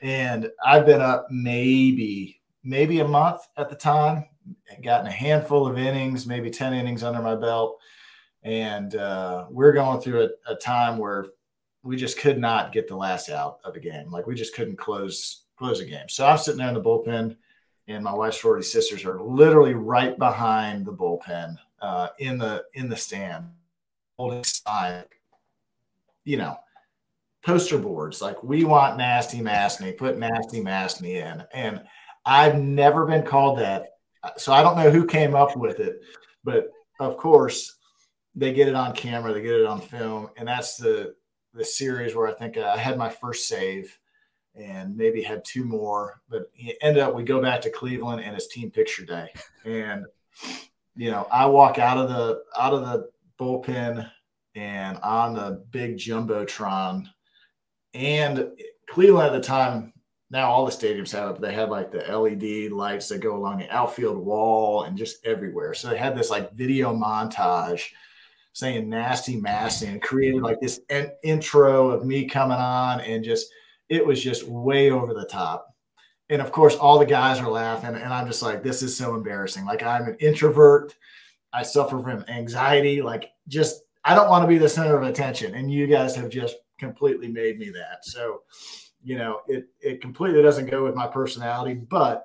[0.00, 4.26] And I've been up maybe maybe a month at the time
[4.82, 7.78] gotten a handful of innings, maybe 10 innings under my belt.
[8.42, 11.26] And uh, we're going through a, a, time where
[11.84, 14.10] we just could not get the last out of a game.
[14.10, 16.08] Like we just couldn't close close a game.
[16.08, 17.36] So I'm sitting there in the bullpen,
[17.88, 22.88] and my wife's sorority sisters are literally right behind the bullpen uh, in the in
[22.88, 23.46] the stand,
[24.16, 25.04] holding sign,
[26.24, 26.56] you know,
[27.44, 28.22] poster boards.
[28.22, 31.44] Like we want nasty Mastny, put nasty Mastny in.
[31.52, 31.82] And
[32.24, 33.88] I've never been called that.
[34.36, 36.00] So I don't know who came up with it,
[36.44, 37.78] but of course
[38.34, 41.14] they get it on camera, they get it on film, and that's the
[41.54, 43.98] the series where I think I had my first save
[44.54, 48.34] and maybe had two more, but it ended up we go back to Cleveland and
[48.36, 49.28] it's team picture day,
[49.64, 50.04] and
[50.94, 53.10] you know I walk out of the out of the
[53.40, 54.10] bullpen
[54.54, 57.06] and on the big jumbotron,
[57.94, 58.48] and
[58.88, 59.92] Cleveland at the time
[60.30, 61.32] now all the stadiums have it.
[61.34, 65.24] But they had like the LED lights that go along the outfield wall and just
[65.24, 65.74] everywhere.
[65.74, 67.90] So they had this like video montage
[68.54, 70.80] saying nasty Mastny and created like this
[71.22, 73.48] intro of me coming on and just
[73.92, 75.68] it was just way over the top.
[76.30, 79.14] And of course, all the guys are laughing, and I'm just like, this is so
[79.14, 79.66] embarrassing.
[79.66, 80.96] Like I'm an introvert.
[81.52, 83.02] I suffer from anxiety.
[83.02, 85.54] Like just I don't want to be the center of attention.
[85.54, 87.98] And you guys have just completely made me that.
[88.04, 88.44] So
[89.04, 92.24] you know, it it completely doesn't go with my personality, but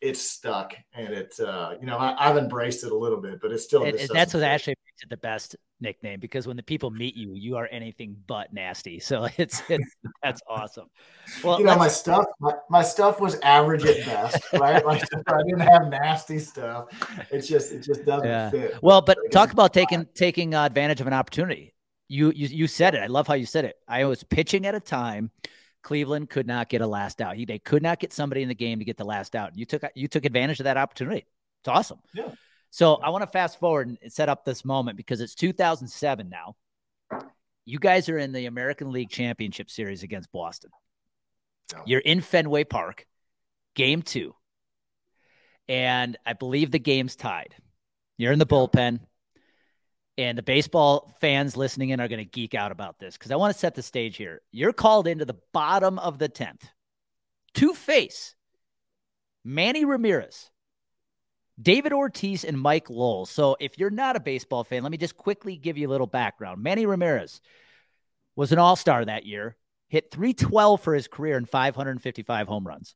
[0.00, 3.52] it's stuck and it's uh you know I, have embraced it a little bit but
[3.52, 6.62] it's still and, and that's what actually makes it the best nickname because when the
[6.62, 10.86] people meet you you are anything but nasty so it's, it's that's awesome
[11.42, 15.42] well you know my stuff my, my stuff was average at best right like i
[15.44, 16.86] didn't have nasty stuff
[17.30, 18.50] it's just it just doesn't yeah.
[18.50, 21.74] fit well but talk about taking taking advantage of an opportunity
[22.08, 24.74] you, you you said it i love how you said it i was pitching at
[24.74, 25.30] a time
[25.82, 27.36] Cleveland could not get a last out.
[27.36, 29.56] He, they could not get somebody in the game to get the last out.
[29.56, 31.26] You took you took advantage of that opportunity.
[31.60, 32.00] It's awesome.
[32.14, 32.32] Yeah.
[32.70, 36.56] So I want to fast forward and set up this moment because it's 2007 now.
[37.64, 40.70] You guys are in the American League Championship Series against Boston.
[41.84, 43.06] You're in Fenway Park,
[43.74, 44.34] game two.
[45.68, 47.54] And I believe the game's tied.
[48.16, 49.00] You're in the bullpen
[50.18, 53.36] and the baseball fans listening in are going to geek out about this because I
[53.36, 54.42] want to set the stage here.
[54.52, 56.62] You're called into the bottom of the 10th
[57.54, 58.34] to face
[59.44, 60.50] Manny Ramirez,
[61.60, 63.26] David Ortiz, and Mike Lowell.
[63.26, 66.06] So if you're not a baseball fan, let me just quickly give you a little
[66.06, 66.62] background.
[66.62, 67.40] Manny Ramirez,
[68.36, 69.56] was an all star that year,
[69.88, 72.94] hit 312 for his career and 555 home runs.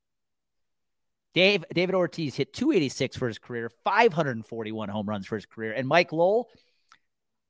[1.35, 5.72] Dave, David Ortiz hit 286 for his career, 541 home runs for his career.
[5.72, 6.48] And Mike Lowell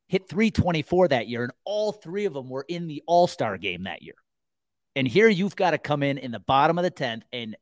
[0.08, 1.44] hit 324 that year.
[1.44, 4.16] And all three of them were in the all star game that year.
[4.96, 7.56] And here you've got to come in in the bottom of the 10th and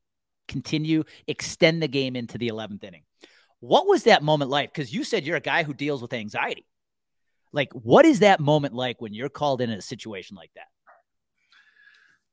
[0.46, 3.02] continue, extend the game into the 11th inning.
[3.62, 4.74] What was that moment like?
[4.74, 6.66] Because you said you're a guy who deals with anxiety.
[7.52, 10.66] Like, what is that moment like when you're called in, a situation like that?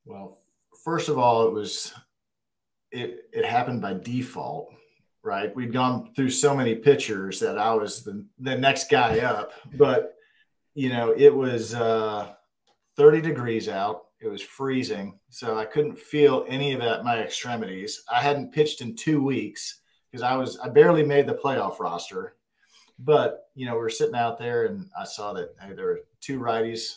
[0.04, 0.38] Well,
[0.84, 1.94] first of all, it was
[2.90, 4.74] it it happened by default,
[5.22, 5.54] right?
[5.54, 10.16] We'd gone through so many pitchers that I was the the next guy up, but
[10.74, 12.32] you know, it was uh
[12.96, 14.06] 30 degrees out.
[14.20, 18.02] It was freezing, so I couldn't feel any of that my extremities.
[18.12, 22.36] I hadn't pitched in 2 weeks because I was I barely made the playoff roster.
[23.02, 26.00] But, you know, we were sitting out there and I saw that hey, there were
[26.20, 26.96] two righties,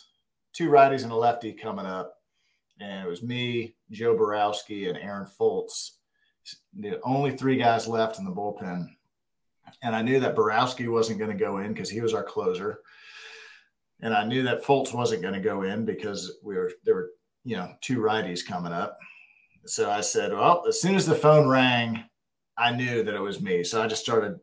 [0.52, 2.18] two righties and a lefty coming up
[2.80, 5.92] and it was me, Joe Borowski, and Aaron Fultz.
[6.78, 8.88] The only three guys left in the bullpen.
[9.82, 12.80] And I knew that Borowski wasn't going to go in because he was our closer.
[14.00, 17.10] And I knew that Fultz wasn't going to go in because we were there were,
[17.44, 18.98] you know, two righties coming up.
[19.66, 22.04] So I said, well, as soon as the phone rang,
[22.56, 23.64] I knew that it was me.
[23.64, 24.38] So I just started,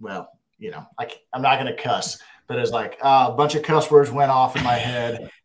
[0.00, 3.54] well, you know, I, I'm not going to cuss, but it's like uh, a bunch
[3.54, 5.30] of cuss words went off in my head.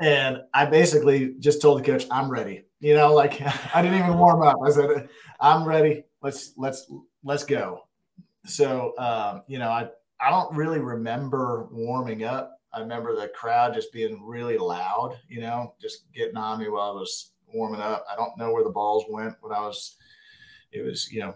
[0.00, 2.64] And I basically just told the coach, I'm ready.
[2.80, 3.40] You know, like
[3.74, 4.56] I didn't even warm up.
[4.66, 6.02] I said, I'm ready.
[6.20, 6.90] Let's let's
[7.22, 7.86] let's go.
[8.44, 12.58] So um, you know, I I don't really remember warming up.
[12.72, 16.90] I remember the crowd just being really loud, you know, just getting on me while
[16.90, 18.04] I was warming up.
[18.10, 19.96] I don't know where the balls went when I was
[20.72, 21.34] it was, you know,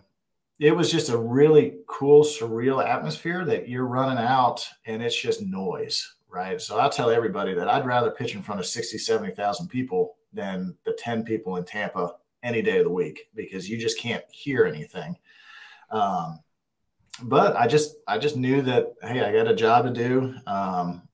[0.58, 5.42] it was just a really cool, surreal atmosphere that you're running out and it's just
[5.42, 6.60] noise right?
[6.60, 10.76] So I tell everybody that I'd rather pitch in front of 60, 70,000 people than
[10.84, 14.66] the 10 people in Tampa any day of the week because you just can't hear
[14.66, 15.16] anything.
[15.90, 16.40] Um,
[17.22, 20.34] but I just, I just knew that, hey, I got a job to do.
[20.46, 21.08] Um,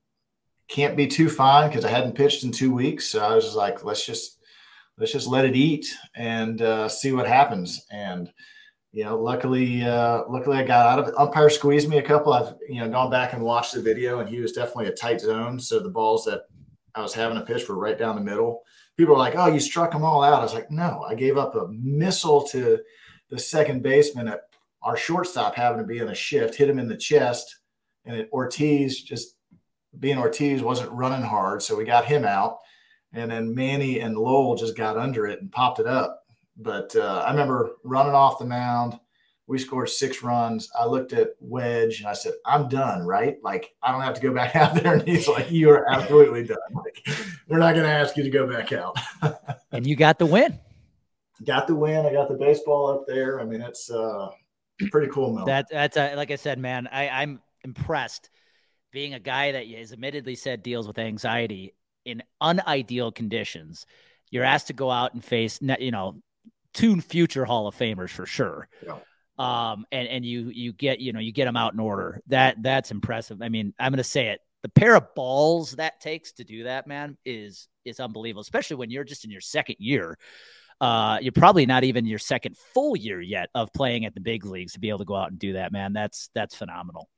[0.67, 3.07] can't be too fine because I hadn't pitched in two weeks.
[3.07, 4.39] So I was like, let's just,
[4.99, 7.87] let's just let it eat and uh, see what happens.
[7.93, 8.33] And,
[8.93, 11.15] you know, luckily, uh, luckily I got out of it.
[11.19, 12.35] Umpire squeezed me a couple.
[12.35, 15.21] I've, you know, gone back and watched the video and he was definitely a tight
[15.21, 15.59] zone.
[15.59, 16.43] So the balls that
[16.95, 18.63] I was having to pitch were right down the middle.
[18.99, 20.41] People are like, oh, you struck them all out.
[20.41, 22.81] I was like, no, I gave up a missile to
[23.31, 24.43] the second baseman at
[24.83, 27.61] our shortstop having to be in a shift, hit him in the chest.
[28.05, 29.37] And it, Ortiz just
[29.99, 31.63] being Ortiz wasn't running hard.
[31.63, 32.59] So we got him out.
[33.15, 36.22] And then Manny and Lowell just got under it and popped it up
[36.57, 38.99] but uh, I remember running off the mound.
[39.47, 40.71] We scored six runs.
[40.79, 43.37] I looked at Wedge and I said, I'm done, right?
[43.43, 44.95] Like, I don't have to go back out there.
[44.95, 46.59] And he's like, You are absolutely done.
[46.75, 47.07] Like,
[47.49, 48.97] we're not going to ask you to go back out.
[49.73, 50.59] and you got the win.
[51.45, 52.07] Got the win.
[52.07, 53.41] I got the baseball up there.
[53.41, 54.31] I mean, it's uh,
[54.91, 55.47] pretty cool moment.
[55.47, 58.31] That, that's a, like I said, man, I, I'm impressed
[58.93, 63.87] being a guy that has admittedly said deals with anxiety in unideal conditions.
[64.31, 66.23] You're asked to go out and face, you know,
[66.75, 68.69] two future Hall of Famers for sure.
[68.85, 68.99] Yeah.
[69.39, 72.21] Um, and and you you get you know you get them out in order.
[72.29, 73.43] That that's impressive.
[73.43, 74.41] I mean, I'm gonna say it.
[74.63, 78.43] The pair of balls that takes to do that, man, is is unbelievable.
[78.43, 80.19] Especially when you're just in your second year.
[80.81, 84.45] Uh, you're probably not even your second full year yet of playing at the big
[84.45, 85.93] leagues to be able to go out and do that, man.
[85.93, 87.09] That's that's phenomenal.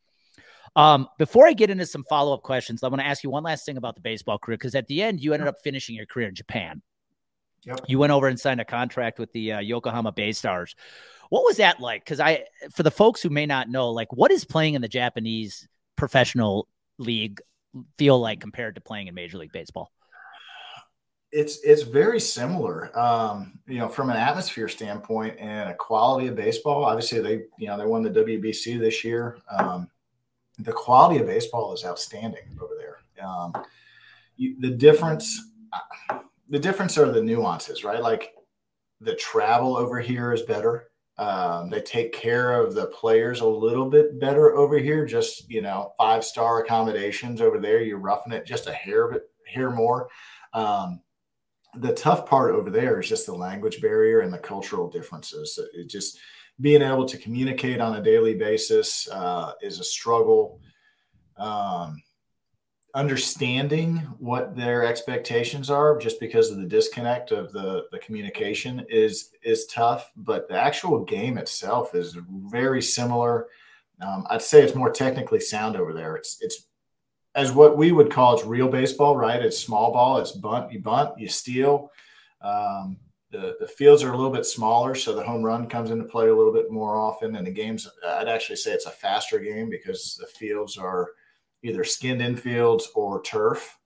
[0.77, 3.43] Um, before I get into some follow up questions, I want to ask you one
[3.43, 6.07] last thing about the baseball career because at the end you ended up finishing your
[6.07, 6.83] career in Japan.
[7.67, 7.81] Yep.
[7.89, 10.75] You went over and signed a contract with the uh, Yokohama Bay Stars.
[11.31, 12.05] What was that like?
[12.05, 14.89] Because I, for the folks who may not know, like what is playing in the
[14.89, 17.41] Japanese professional league
[17.99, 19.91] feel like compared to playing in Major League Baseball?
[21.33, 26.37] It's it's very similar, um, you know, from an atmosphere standpoint and a quality of
[26.37, 26.85] baseball.
[26.85, 29.39] Obviously, they you know they won the WBC this year.
[29.51, 29.91] Um,
[30.61, 33.27] the quality of baseball is outstanding over there.
[33.27, 33.53] Um,
[34.37, 35.41] you, the difference
[36.49, 38.03] the difference are the nuances, right?
[38.03, 38.33] Like
[39.01, 40.89] the travel over here is better.
[41.17, 45.07] Um, they take care of the players a little bit better over here.
[45.07, 47.83] Just you know, five star accommodations over there.
[47.83, 50.09] You're roughing it just a hair bit, hair more.
[50.53, 51.01] Um,
[51.77, 55.59] the tough part over there is just the language barrier and the cultural differences.
[55.73, 56.19] It just
[56.61, 60.61] being able to communicate on a daily basis uh, is a struggle.
[61.37, 62.01] Um,
[62.95, 69.31] understanding what their expectations are just because of the disconnect of the, the communication is
[69.43, 72.17] is tough but the actual game itself is
[72.47, 73.49] very similar
[74.01, 76.69] um, i'd say it's more technically sound over there it's it's
[77.35, 79.43] as what we would call it's real baseball, right?
[79.43, 81.91] It's small ball, it's bunt, you bunt, you steal.
[82.41, 82.99] Um,
[83.31, 86.29] the, the fields are a little bit smaller, so the home run comes into play
[86.29, 87.35] a little bit more often.
[87.35, 91.09] And the games, I'd actually say it's a faster game because the fields are
[91.65, 93.79] either skinned in fields or turf.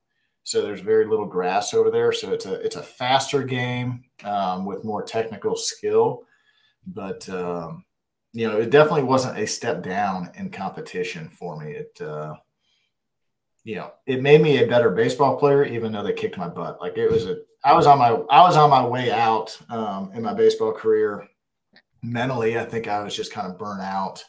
[0.43, 2.12] So there's very little grass over there.
[2.12, 6.24] So it's a it's a faster game um, with more technical skill.
[6.87, 7.85] But um,
[8.33, 11.72] you know, it definitely wasn't a step down in competition for me.
[11.72, 12.35] It uh,
[13.64, 16.81] you know, it made me a better baseball player, even though they kicked my butt.
[16.81, 20.11] Like it was a, I was on my, I was on my way out um,
[20.14, 21.29] in my baseball career.
[22.03, 24.24] Mentally, I think I was just kind of burnt out,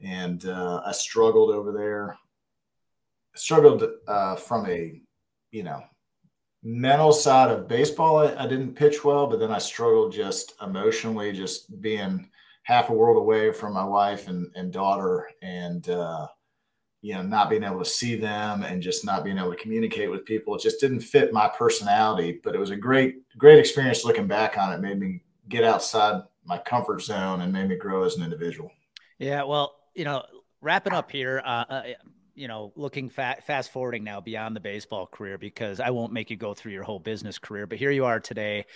[0.00, 2.18] and uh, I struggled over there.
[3.36, 5.00] Struggled uh, from a,
[5.50, 5.82] you know,
[6.62, 8.18] mental side of baseball.
[8.18, 12.28] I, I didn't pitch well, but then I struggled just emotionally, just being
[12.64, 16.26] half a world away from my wife and, and daughter, and uh,
[17.02, 20.10] you know, not being able to see them and just not being able to communicate
[20.10, 20.56] with people.
[20.56, 24.58] It just didn't fit my personality, but it was a great, great experience looking back
[24.58, 24.80] on it.
[24.80, 28.72] made me get outside my comfort zone and made me grow as an individual.
[29.20, 29.44] Yeah.
[29.44, 30.24] Well, you know,
[30.60, 31.82] wrapping up here, uh, uh,
[32.36, 36.30] you know, looking fa- fast forwarding now beyond the baseball career, because I won't make
[36.30, 38.66] you go through your whole business career, but here you are today.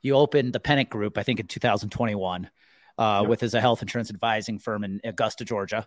[0.00, 2.48] You opened the Pennant Group, I think in 2021,
[2.96, 3.28] uh, yep.
[3.28, 5.86] with as a health insurance advising firm in Augusta, Georgia.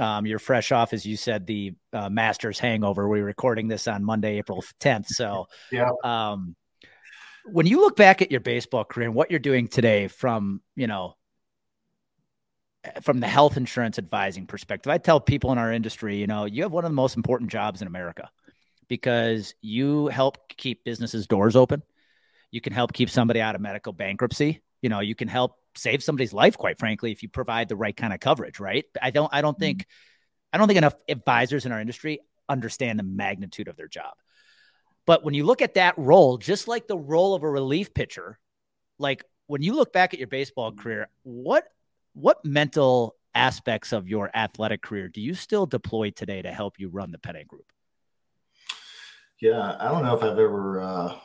[0.00, 3.08] Um, you're fresh off, as you said, the uh, Masters hangover.
[3.08, 5.06] We're recording this on Monday, April 10th.
[5.06, 5.90] So, yeah.
[6.02, 6.56] Um,
[7.46, 10.86] when you look back at your baseball career and what you're doing today, from you
[10.86, 11.14] know,
[13.02, 16.62] from the health insurance advising perspective, I tell people in our industry, you know, you
[16.62, 18.30] have one of the most important jobs in America
[18.88, 21.82] because you help keep businesses' doors open.
[22.50, 24.62] You can help keep somebody out of medical bankruptcy.
[24.82, 27.96] You know, you can help save somebody's life, quite frankly, if you provide the right
[27.96, 28.84] kind of coverage, right?
[29.00, 30.54] I don't I don't think mm-hmm.
[30.54, 34.14] I don't think enough advisors in our industry understand the magnitude of their job.
[35.06, 38.38] But when you look at that role, just like the role of a relief pitcher,
[38.98, 41.66] like when you look back at your baseball career, what
[42.14, 46.88] what mental aspects of your athletic career do you still deploy today to help you
[46.88, 47.66] run the Pennant Group?
[49.40, 51.16] Yeah, I don't know if I've ever uh,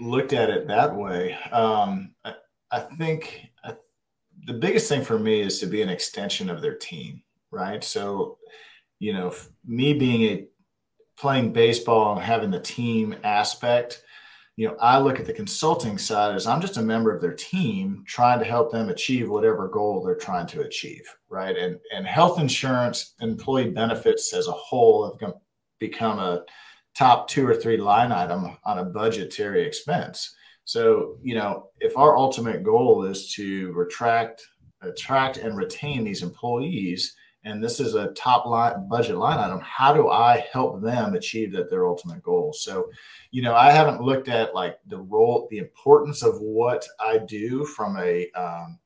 [0.00, 1.38] looked at it that way.
[1.52, 2.14] Um,
[2.70, 3.74] I think uh,
[4.46, 7.22] the biggest thing for me is to be an extension of their team,
[7.52, 7.82] right?
[7.84, 8.38] So,
[8.98, 9.32] you know,
[9.64, 10.46] me being a
[11.16, 14.02] playing baseball and having the team aspect,
[14.56, 17.34] you know, I look at the consulting side as I'm just a member of their
[17.34, 21.56] team trying to help them achieve whatever goal they're trying to achieve, right?
[21.56, 25.34] And and health insurance, employee benefits as a whole have
[25.80, 26.44] become a
[26.94, 30.34] top two or three line item on a budgetary expense.
[30.64, 34.46] So, you know, if our ultimate goal is to retract,
[34.80, 37.14] attract, and retain these employees,
[37.44, 41.52] and this is a top line budget line item, how do I help them achieve
[41.52, 42.52] that their ultimate goal?
[42.52, 42.90] So,
[43.30, 47.64] you know, I haven't looked at like the role, the importance of what I do
[47.64, 48.78] from a um,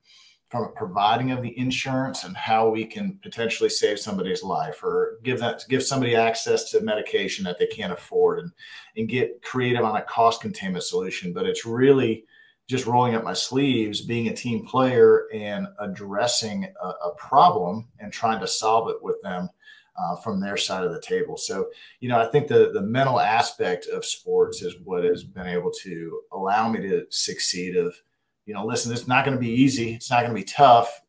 [0.49, 5.19] from a providing of the insurance and how we can potentially save somebody's life or
[5.23, 8.51] give that give somebody access to medication that they can't afford and
[8.97, 12.25] and get creative on a cost containment solution but it's really
[12.69, 18.13] just rolling up my sleeves being a team player and addressing a, a problem and
[18.13, 19.49] trying to solve it with them
[19.99, 23.19] uh, from their side of the table so you know i think the the mental
[23.19, 27.93] aspect of sports is what has been able to allow me to succeed of
[28.49, 29.93] you know, listen, it's not going to be easy.
[29.93, 31.03] It's not going to be tough.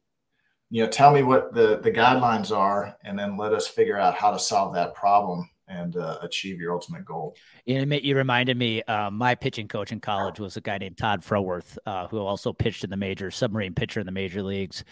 [0.69, 4.13] You know, tell me what the the guidelines are, and then let us figure out
[4.13, 7.35] how to solve that problem and uh, achieve your ultimate goal.
[7.65, 11.21] You, you reminded me, uh, my pitching coach in college was a guy named Todd
[11.21, 14.83] Frohwirth, uh, who also pitched in the major submarine pitcher in the major leagues.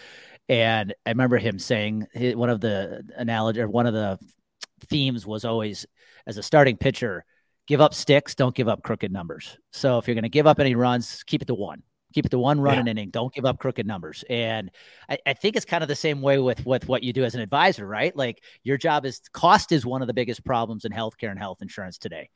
[0.48, 4.18] And I remember him saying one of the analogy or one of the
[4.88, 5.86] themes was always
[6.26, 7.26] as a starting pitcher,
[7.66, 9.58] give up sticks, don't give up crooked numbers.
[9.74, 11.84] So if you're going to give up any runs, keep it to one.
[12.14, 12.82] Keep it to one run yeah.
[12.82, 13.10] an inning.
[13.10, 14.24] Don't give up crooked numbers.
[14.30, 14.72] And
[15.10, 17.36] I, I, think it's kind of the same way with with what you do as
[17.36, 18.16] an advisor, right?
[18.16, 21.62] Like your job is cost is one of the biggest problems in healthcare and health
[21.62, 22.30] insurance today.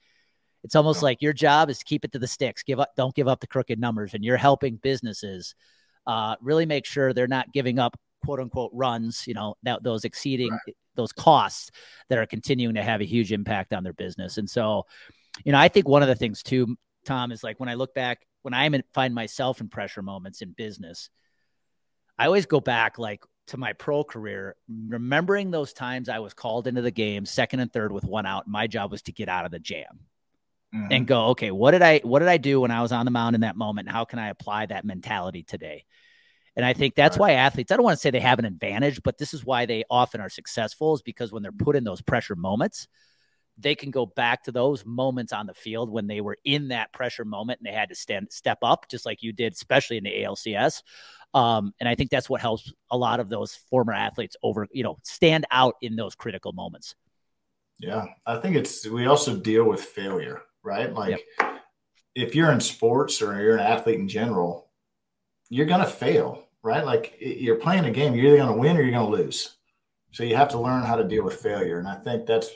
[0.64, 1.06] It's almost yeah.
[1.06, 2.64] like your job is to keep it to the sticks.
[2.64, 5.56] Give up, don't give up the crooked numbers, and you're helping businesses
[6.06, 9.26] uh, really make sure they're not giving up quote unquote runs.
[9.28, 10.76] You know that those exceeding right.
[10.96, 11.72] those costs
[12.10, 14.38] that are continuing to have a huge impact on their business.
[14.38, 14.86] And so,
[15.44, 17.94] you know, I think one of the things too, Tom, is like when I look
[17.94, 21.10] back when I find myself in pressure moments in business,
[22.18, 24.56] I always go back like to my pro career,
[24.88, 28.48] remembering those times I was called into the game second and third with one out.
[28.48, 30.00] My job was to get out of the jam
[30.74, 30.92] mm-hmm.
[30.92, 33.12] and go, okay, what did I what did I do when I was on the
[33.12, 33.90] mound in that moment?
[33.90, 35.86] How can I apply that mentality today?
[36.56, 39.02] And I think that's why athletes, I don't want to say they have an advantage,
[39.04, 42.02] but this is why they often are successful is because when they're put in those
[42.02, 42.90] pressure moments,
[43.58, 46.94] they can go back to those moments on the field when they were in that
[46.94, 50.04] pressure moment and they had to stand step up, just like you did, especially in
[50.04, 50.82] the ALCS.
[51.34, 54.84] Um, and I think that's what helps a lot of those former athletes over, you
[54.84, 56.96] know, stand out in those critical moments.
[57.80, 60.94] Yeah, I think it's we also deal with failure, right?
[60.94, 61.62] Like yep.
[62.14, 64.70] if you're in sports or you're an athlete in general,
[65.50, 66.86] you're going to fail, right?
[66.86, 69.58] Like you're playing a game, you're either going to win or you're going to lose.
[70.12, 71.80] So you have to learn how to deal with failure.
[71.80, 72.50] And I think that's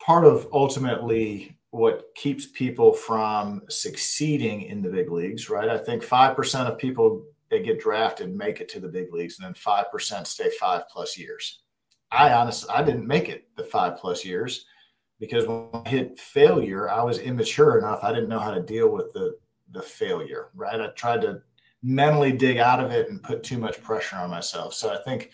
[0.00, 5.68] part of ultimately what keeps people from succeeding in the big leagues, right?
[5.68, 9.46] I think 5% of people that get drafted make it to the big leagues and
[9.46, 11.60] then 5% stay five plus years.
[12.10, 14.66] I honestly, I didn't make it the five plus years
[15.20, 18.00] because when I hit failure, I was immature enough.
[18.02, 19.36] I didn't know how to deal with the,
[19.70, 20.80] the failure, right?
[20.80, 21.42] I tried to
[21.82, 24.74] mentally dig out of it and put too much pressure on myself.
[24.74, 25.30] So I think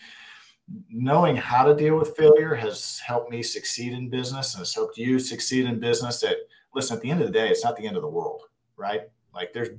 [0.89, 4.97] knowing how to deal with failure has helped me succeed in business and has helped
[4.97, 6.37] you succeed in business that
[6.75, 8.43] listen at the end of the day it's not the end of the world
[8.75, 9.01] right?
[9.33, 9.69] Like there's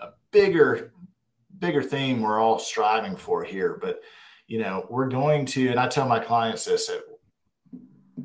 [0.00, 0.92] a bigger
[1.58, 4.00] bigger theme we're all striving for here but
[4.46, 6.86] you know we're going to and i tell my clients this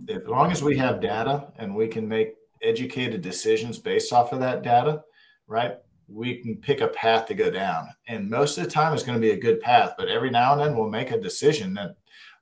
[0.05, 4.33] that as long as we have data and we can make educated decisions based off
[4.33, 5.01] of that data
[5.47, 7.87] right we can pick a path to go down.
[8.07, 10.53] And most of the time it's going to be a good path but every now
[10.53, 11.95] and then we'll make a decision that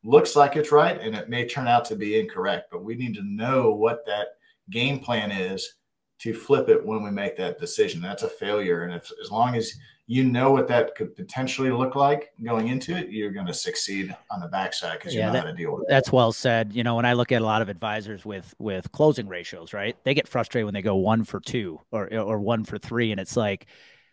[0.04, 3.16] looks like it's right and it may turn out to be incorrect, but we need
[3.16, 4.28] to know what that
[4.70, 5.76] game plan is
[6.20, 8.02] to flip it when we make that decision.
[8.02, 8.84] That's a failure.
[8.84, 9.74] And if, as long as
[10.08, 14.16] you know what that could potentially look like going into it, you're going to succeed
[14.30, 15.88] on the backside because you yeah, know that, how to deal with it.
[15.90, 16.74] That's well said.
[16.74, 19.96] You know, when I look at a lot of advisors with with closing ratios, right?
[20.04, 23.20] They get frustrated when they go one for two or or one for three, and
[23.22, 23.68] it's like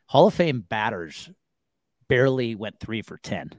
[0.07, 1.31] Hall of Fame batters
[2.09, 3.53] barely went three for ten.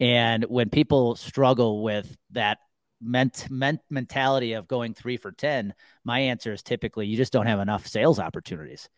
[0.00, 2.58] And when people struggle with that
[3.00, 5.74] ment, ment mentality of going three for 10,
[6.04, 8.88] my answer is typically you just don't have enough sales opportunities.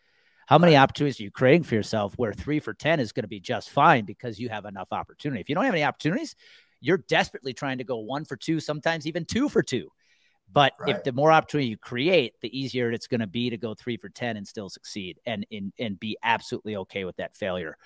[0.46, 3.28] How many opportunities are you creating for yourself where three for 10 is going to
[3.28, 5.40] be just fine because you have enough opportunity?
[5.40, 6.36] If you don't have any opportunities,
[6.80, 9.88] you're desperately trying to go one for two, sometimes even two for two.
[10.52, 10.94] But right.
[10.94, 13.96] if the more opportunity you create, the easier it's going to be to go three
[13.96, 17.78] for 10 and still succeed and, and, and be absolutely okay with that failure.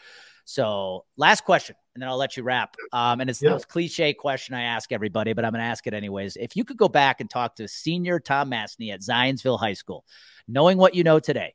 [0.48, 2.74] So, last question, and then I'll let you wrap.
[2.94, 3.50] Um, and it's yeah.
[3.50, 6.36] the most cliche question I ask everybody, but I'm going to ask it anyways.
[6.36, 10.06] If you could go back and talk to senior Tom Mastny at Zionsville High School,
[10.48, 11.54] knowing what you know today,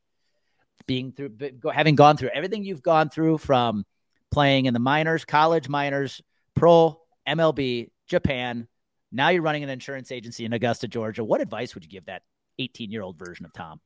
[0.85, 1.31] being through,
[1.73, 3.83] having gone through everything you've gone through from
[4.29, 6.21] playing in the minors, college minors,
[6.55, 8.67] pro, MLB, Japan,
[9.11, 11.23] now you're running an insurance agency in Augusta, Georgia.
[11.23, 12.21] What advice would you give that
[12.59, 13.81] 18 year old version of Tom?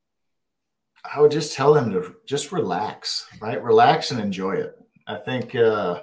[1.06, 3.64] I would just tell them to just relax, right?
[3.64, 4.78] Relax and enjoy it.
[5.08, 6.02] I think uh,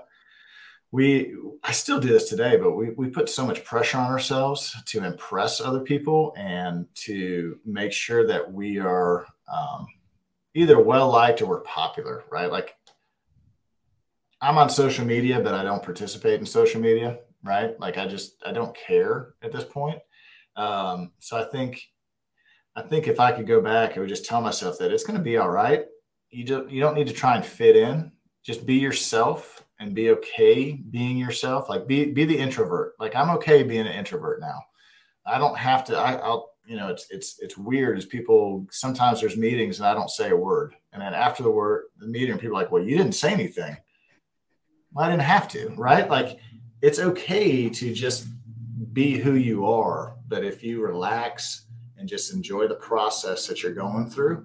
[0.90, 4.74] we, I still do this today, but we, we put so much pressure on ourselves
[4.86, 9.86] to impress other people and to make sure that we are um,
[10.54, 12.50] either well liked or we're popular, right?
[12.50, 12.74] Like
[14.40, 17.78] I'm on social media, but I don't participate in social media, right?
[17.78, 19.98] Like I just, I don't care at this point.
[20.56, 21.82] Um, so I think,
[22.76, 25.18] I think if I could go back, I would just tell myself that it's going
[25.18, 25.84] to be all right.
[26.30, 28.12] You just, you don't need to try and fit in
[28.44, 31.68] just be yourself and be okay being yourself.
[31.68, 32.94] Like be be the introvert.
[33.00, 34.62] Like I'm okay being an introvert now.
[35.26, 35.96] I don't have to.
[35.96, 39.94] I, I'll you know it's it's it's weird as people sometimes there's meetings and I
[39.94, 42.84] don't say a word, and then after the word the meeting, people are like, well,
[42.84, 43.76] you didn't say anything.
[44.92, 46.08] Well, I didn't have to, right?
[46.08, 46.38] Like
[46.82, 48.26] it's okay to just
[48.92, 51.66] be who you are, but if you relax
[51.96, 54.44] and just enjoy the process that you're going through,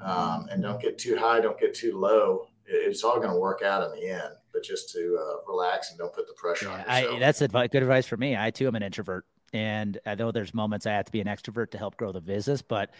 [0.00, 3.62] um, and don't get too high, don't get too low, it's all going to work
[3.62, 4.34] out in the end.
[4.52, 7.16] But just to uh, relax and don't put the pressure yeah, on yourself.
[7.16, 8.36] I, that's advice, good advice for me.
[8.36, 11.28] I too am an introvert, and I know there's moments I have to be an
[11.28, 12.90] extrovert to help grow the business, but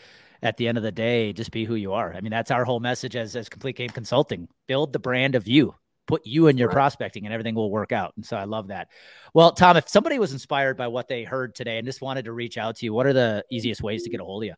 [0.43, 2.15] at the end of the day, just be who you are.
[2.15, 4.49] I mean, that's our whole message as as Complete Game Consulting.
[4.69, 5.75] Build the brand of you.
[6.07, 6.75] Put you in your right.
[6.75, 8.13] prospecting, and everything will work out.
[8.17, 8.89] And so I love that.
[9.35, 12.33] Well, Tom, if somebody was inspired by what they heard today and just wanted to
[12.33, 14.55] reach out to you, what are the easiest ways to get a hold of you?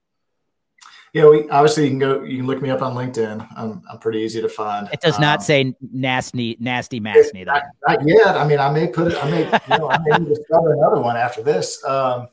[1.13, 2.23] Yeah, we obviously you can go.
[2.23, 3.47] You can look me up on LinkedIn.
[3.55, 4.89] I'm, I'm pretty easy to find.
[4.93, 7.45] It does not um, say nasty, nasty Mastny.
[7.45, 8.29] Not, not, yet.
[8.29, 9.23] I mean, I may put it.
[9.23, 11.85] I may, you know, I may discover another one after this.
[11.85, 12.29] Um,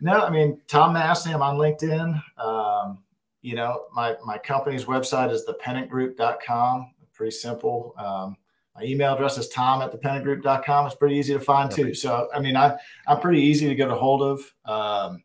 [0.00, 1.34] no, I mean Tom Mastny.
[1.34, 2.22] I'm on LinkedIn.
[2.38, 3.02] Um,
[3.42, 6.94] you know, my my company's website is thepennantgroup.com.
[7.12, 7.94] Pretty simple.
[7.98, 8.36] Um,
[8.74, 10.86] my email address is tom at thepennantgroup.com.
[10.86, 11.94] It's pretty easy to find too.
[11.94, 15.20] So, I mean, I I'm pretty easy to get a hold of.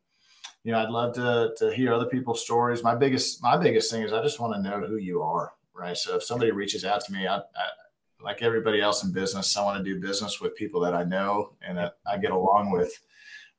[0.64, 2.84] You know, I'd love to to hear other people's stories.
[2.84, 5.98] My biggest my biggest thing is I just want to know who you are, right?
[5.98, 7.42] So if somebody reaches out to me, I, I
[8.24, 11.54] like everybody else in business, I want to do business with people that I know
[11.66, 12.92] and that I get along with.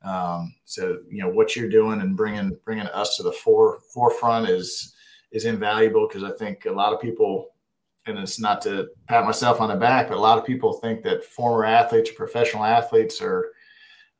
[0.03, 4.49] Um, so you know what you're doing and bringing bringing us to the fore, forefront
[4.49, 4.93] is
[5.31, 7.49] is invaluable because I think a lot of people,
[8.05, 11.03] and it's not to pat myself on the back, but a lot of people think
[11.03, 13.51] that former athletes or professional athletes are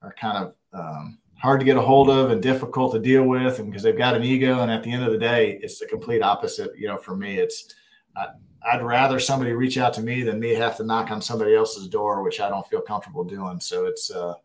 [0.02, 3.60] are kind of um, hard to get a hold of and difficult to deal with,
[3.60, 4.62] and because they've got an ego.
[4.62, 6.72] And at the end of the day, it's the complete opposite.
[6.78, 7.76] You know, for me, it's
[8.16, 8.28] I,
[8.72, 11.90] I'd rather somebody reach out to me than me have to knock on somebody else's
[11.90, 13.60] door, which I don't feel comfortable doing.
[13.60, 14.36] So it's uh,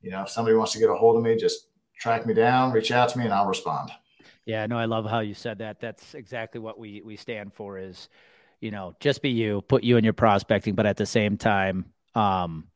[0.00, 1.66] you know, if somebody wants to get a hold of me, just
[1.98, 3.90] track me down, reach out to me, and I'll respond.
[4.44, 5.80] Yeah, no, I love how you said that.
[5.80, 7.76] That's exactly what we we stand for.
[7.80, 8.08] Is
[8.60, 11.86] you know, just be you, put you in your prospecting, but at the same time,
[12.14, 12.68] um,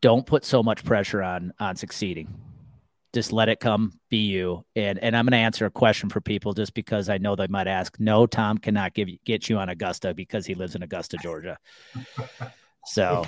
[0.00, 2.40] don't put so much pressure on on succeeding.
[3.12, 4.64] Just let it come, be you.
[4.74, 7.46] And and I'm going to answer a question for people just because I know they
[7.46, 7.98] might ask.
[7.98, 11.58] No, Tom cannot give get you on Augusta because he lives in Augusta, Georgia.
[12.88, 13.26] So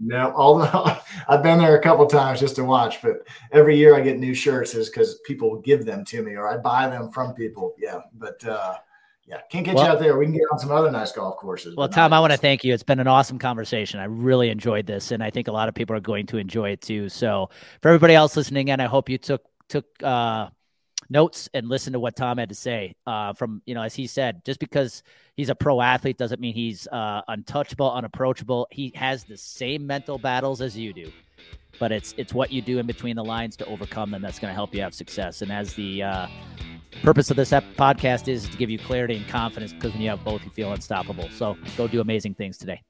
[0.00, 0.96] no, although
[1.28, 4.34] I've been there a couple times just to watch, but every year I get new
[4.34, 7.74] shirts is because people give them to me or I buy them from people.
[7.78, 8.76] Yeah, but uh,
[9.26, 10.18] yeah, can't get well, you out there.
[10.18, 11.74] We can get on some other nice golf courses.
[11.76, 12.74] Well, Tom, I want to thank you.
[12.74, 13.98] It's been an awesome conversation.
[13.98, 16.70] I really enjoyed this, and I think a lot of people are going to enjoy
[16.70, 17.08] it too.
[17.08, 17.48] So,
[17.80, 20.48] for everybody else listening, and I hope you took took uh,
[21.08, 22.96] notes and listened to what Tom had to say.
[23.06, 25.02] Uh, from you know, as he said, just because
[25.36, 28.68] he's a pro athlete doesn't mean he's uh, untouchable, unapproachable.
[28.70, 31.10] He has the same mental battles as you do,
[31.78, 34.50] but it's it's what you do in between the lines to overcome them that's going
[34.50, 35.40] to help you have success.
[35.40, 36.26] And as the uh,
[37.02, 40.24] purpose of this podcast is to give you clarity and confidence because when you have
[40.24, 41.28] both, you feel unstoppable.
[41.30, 42.82] So go do amazing things today.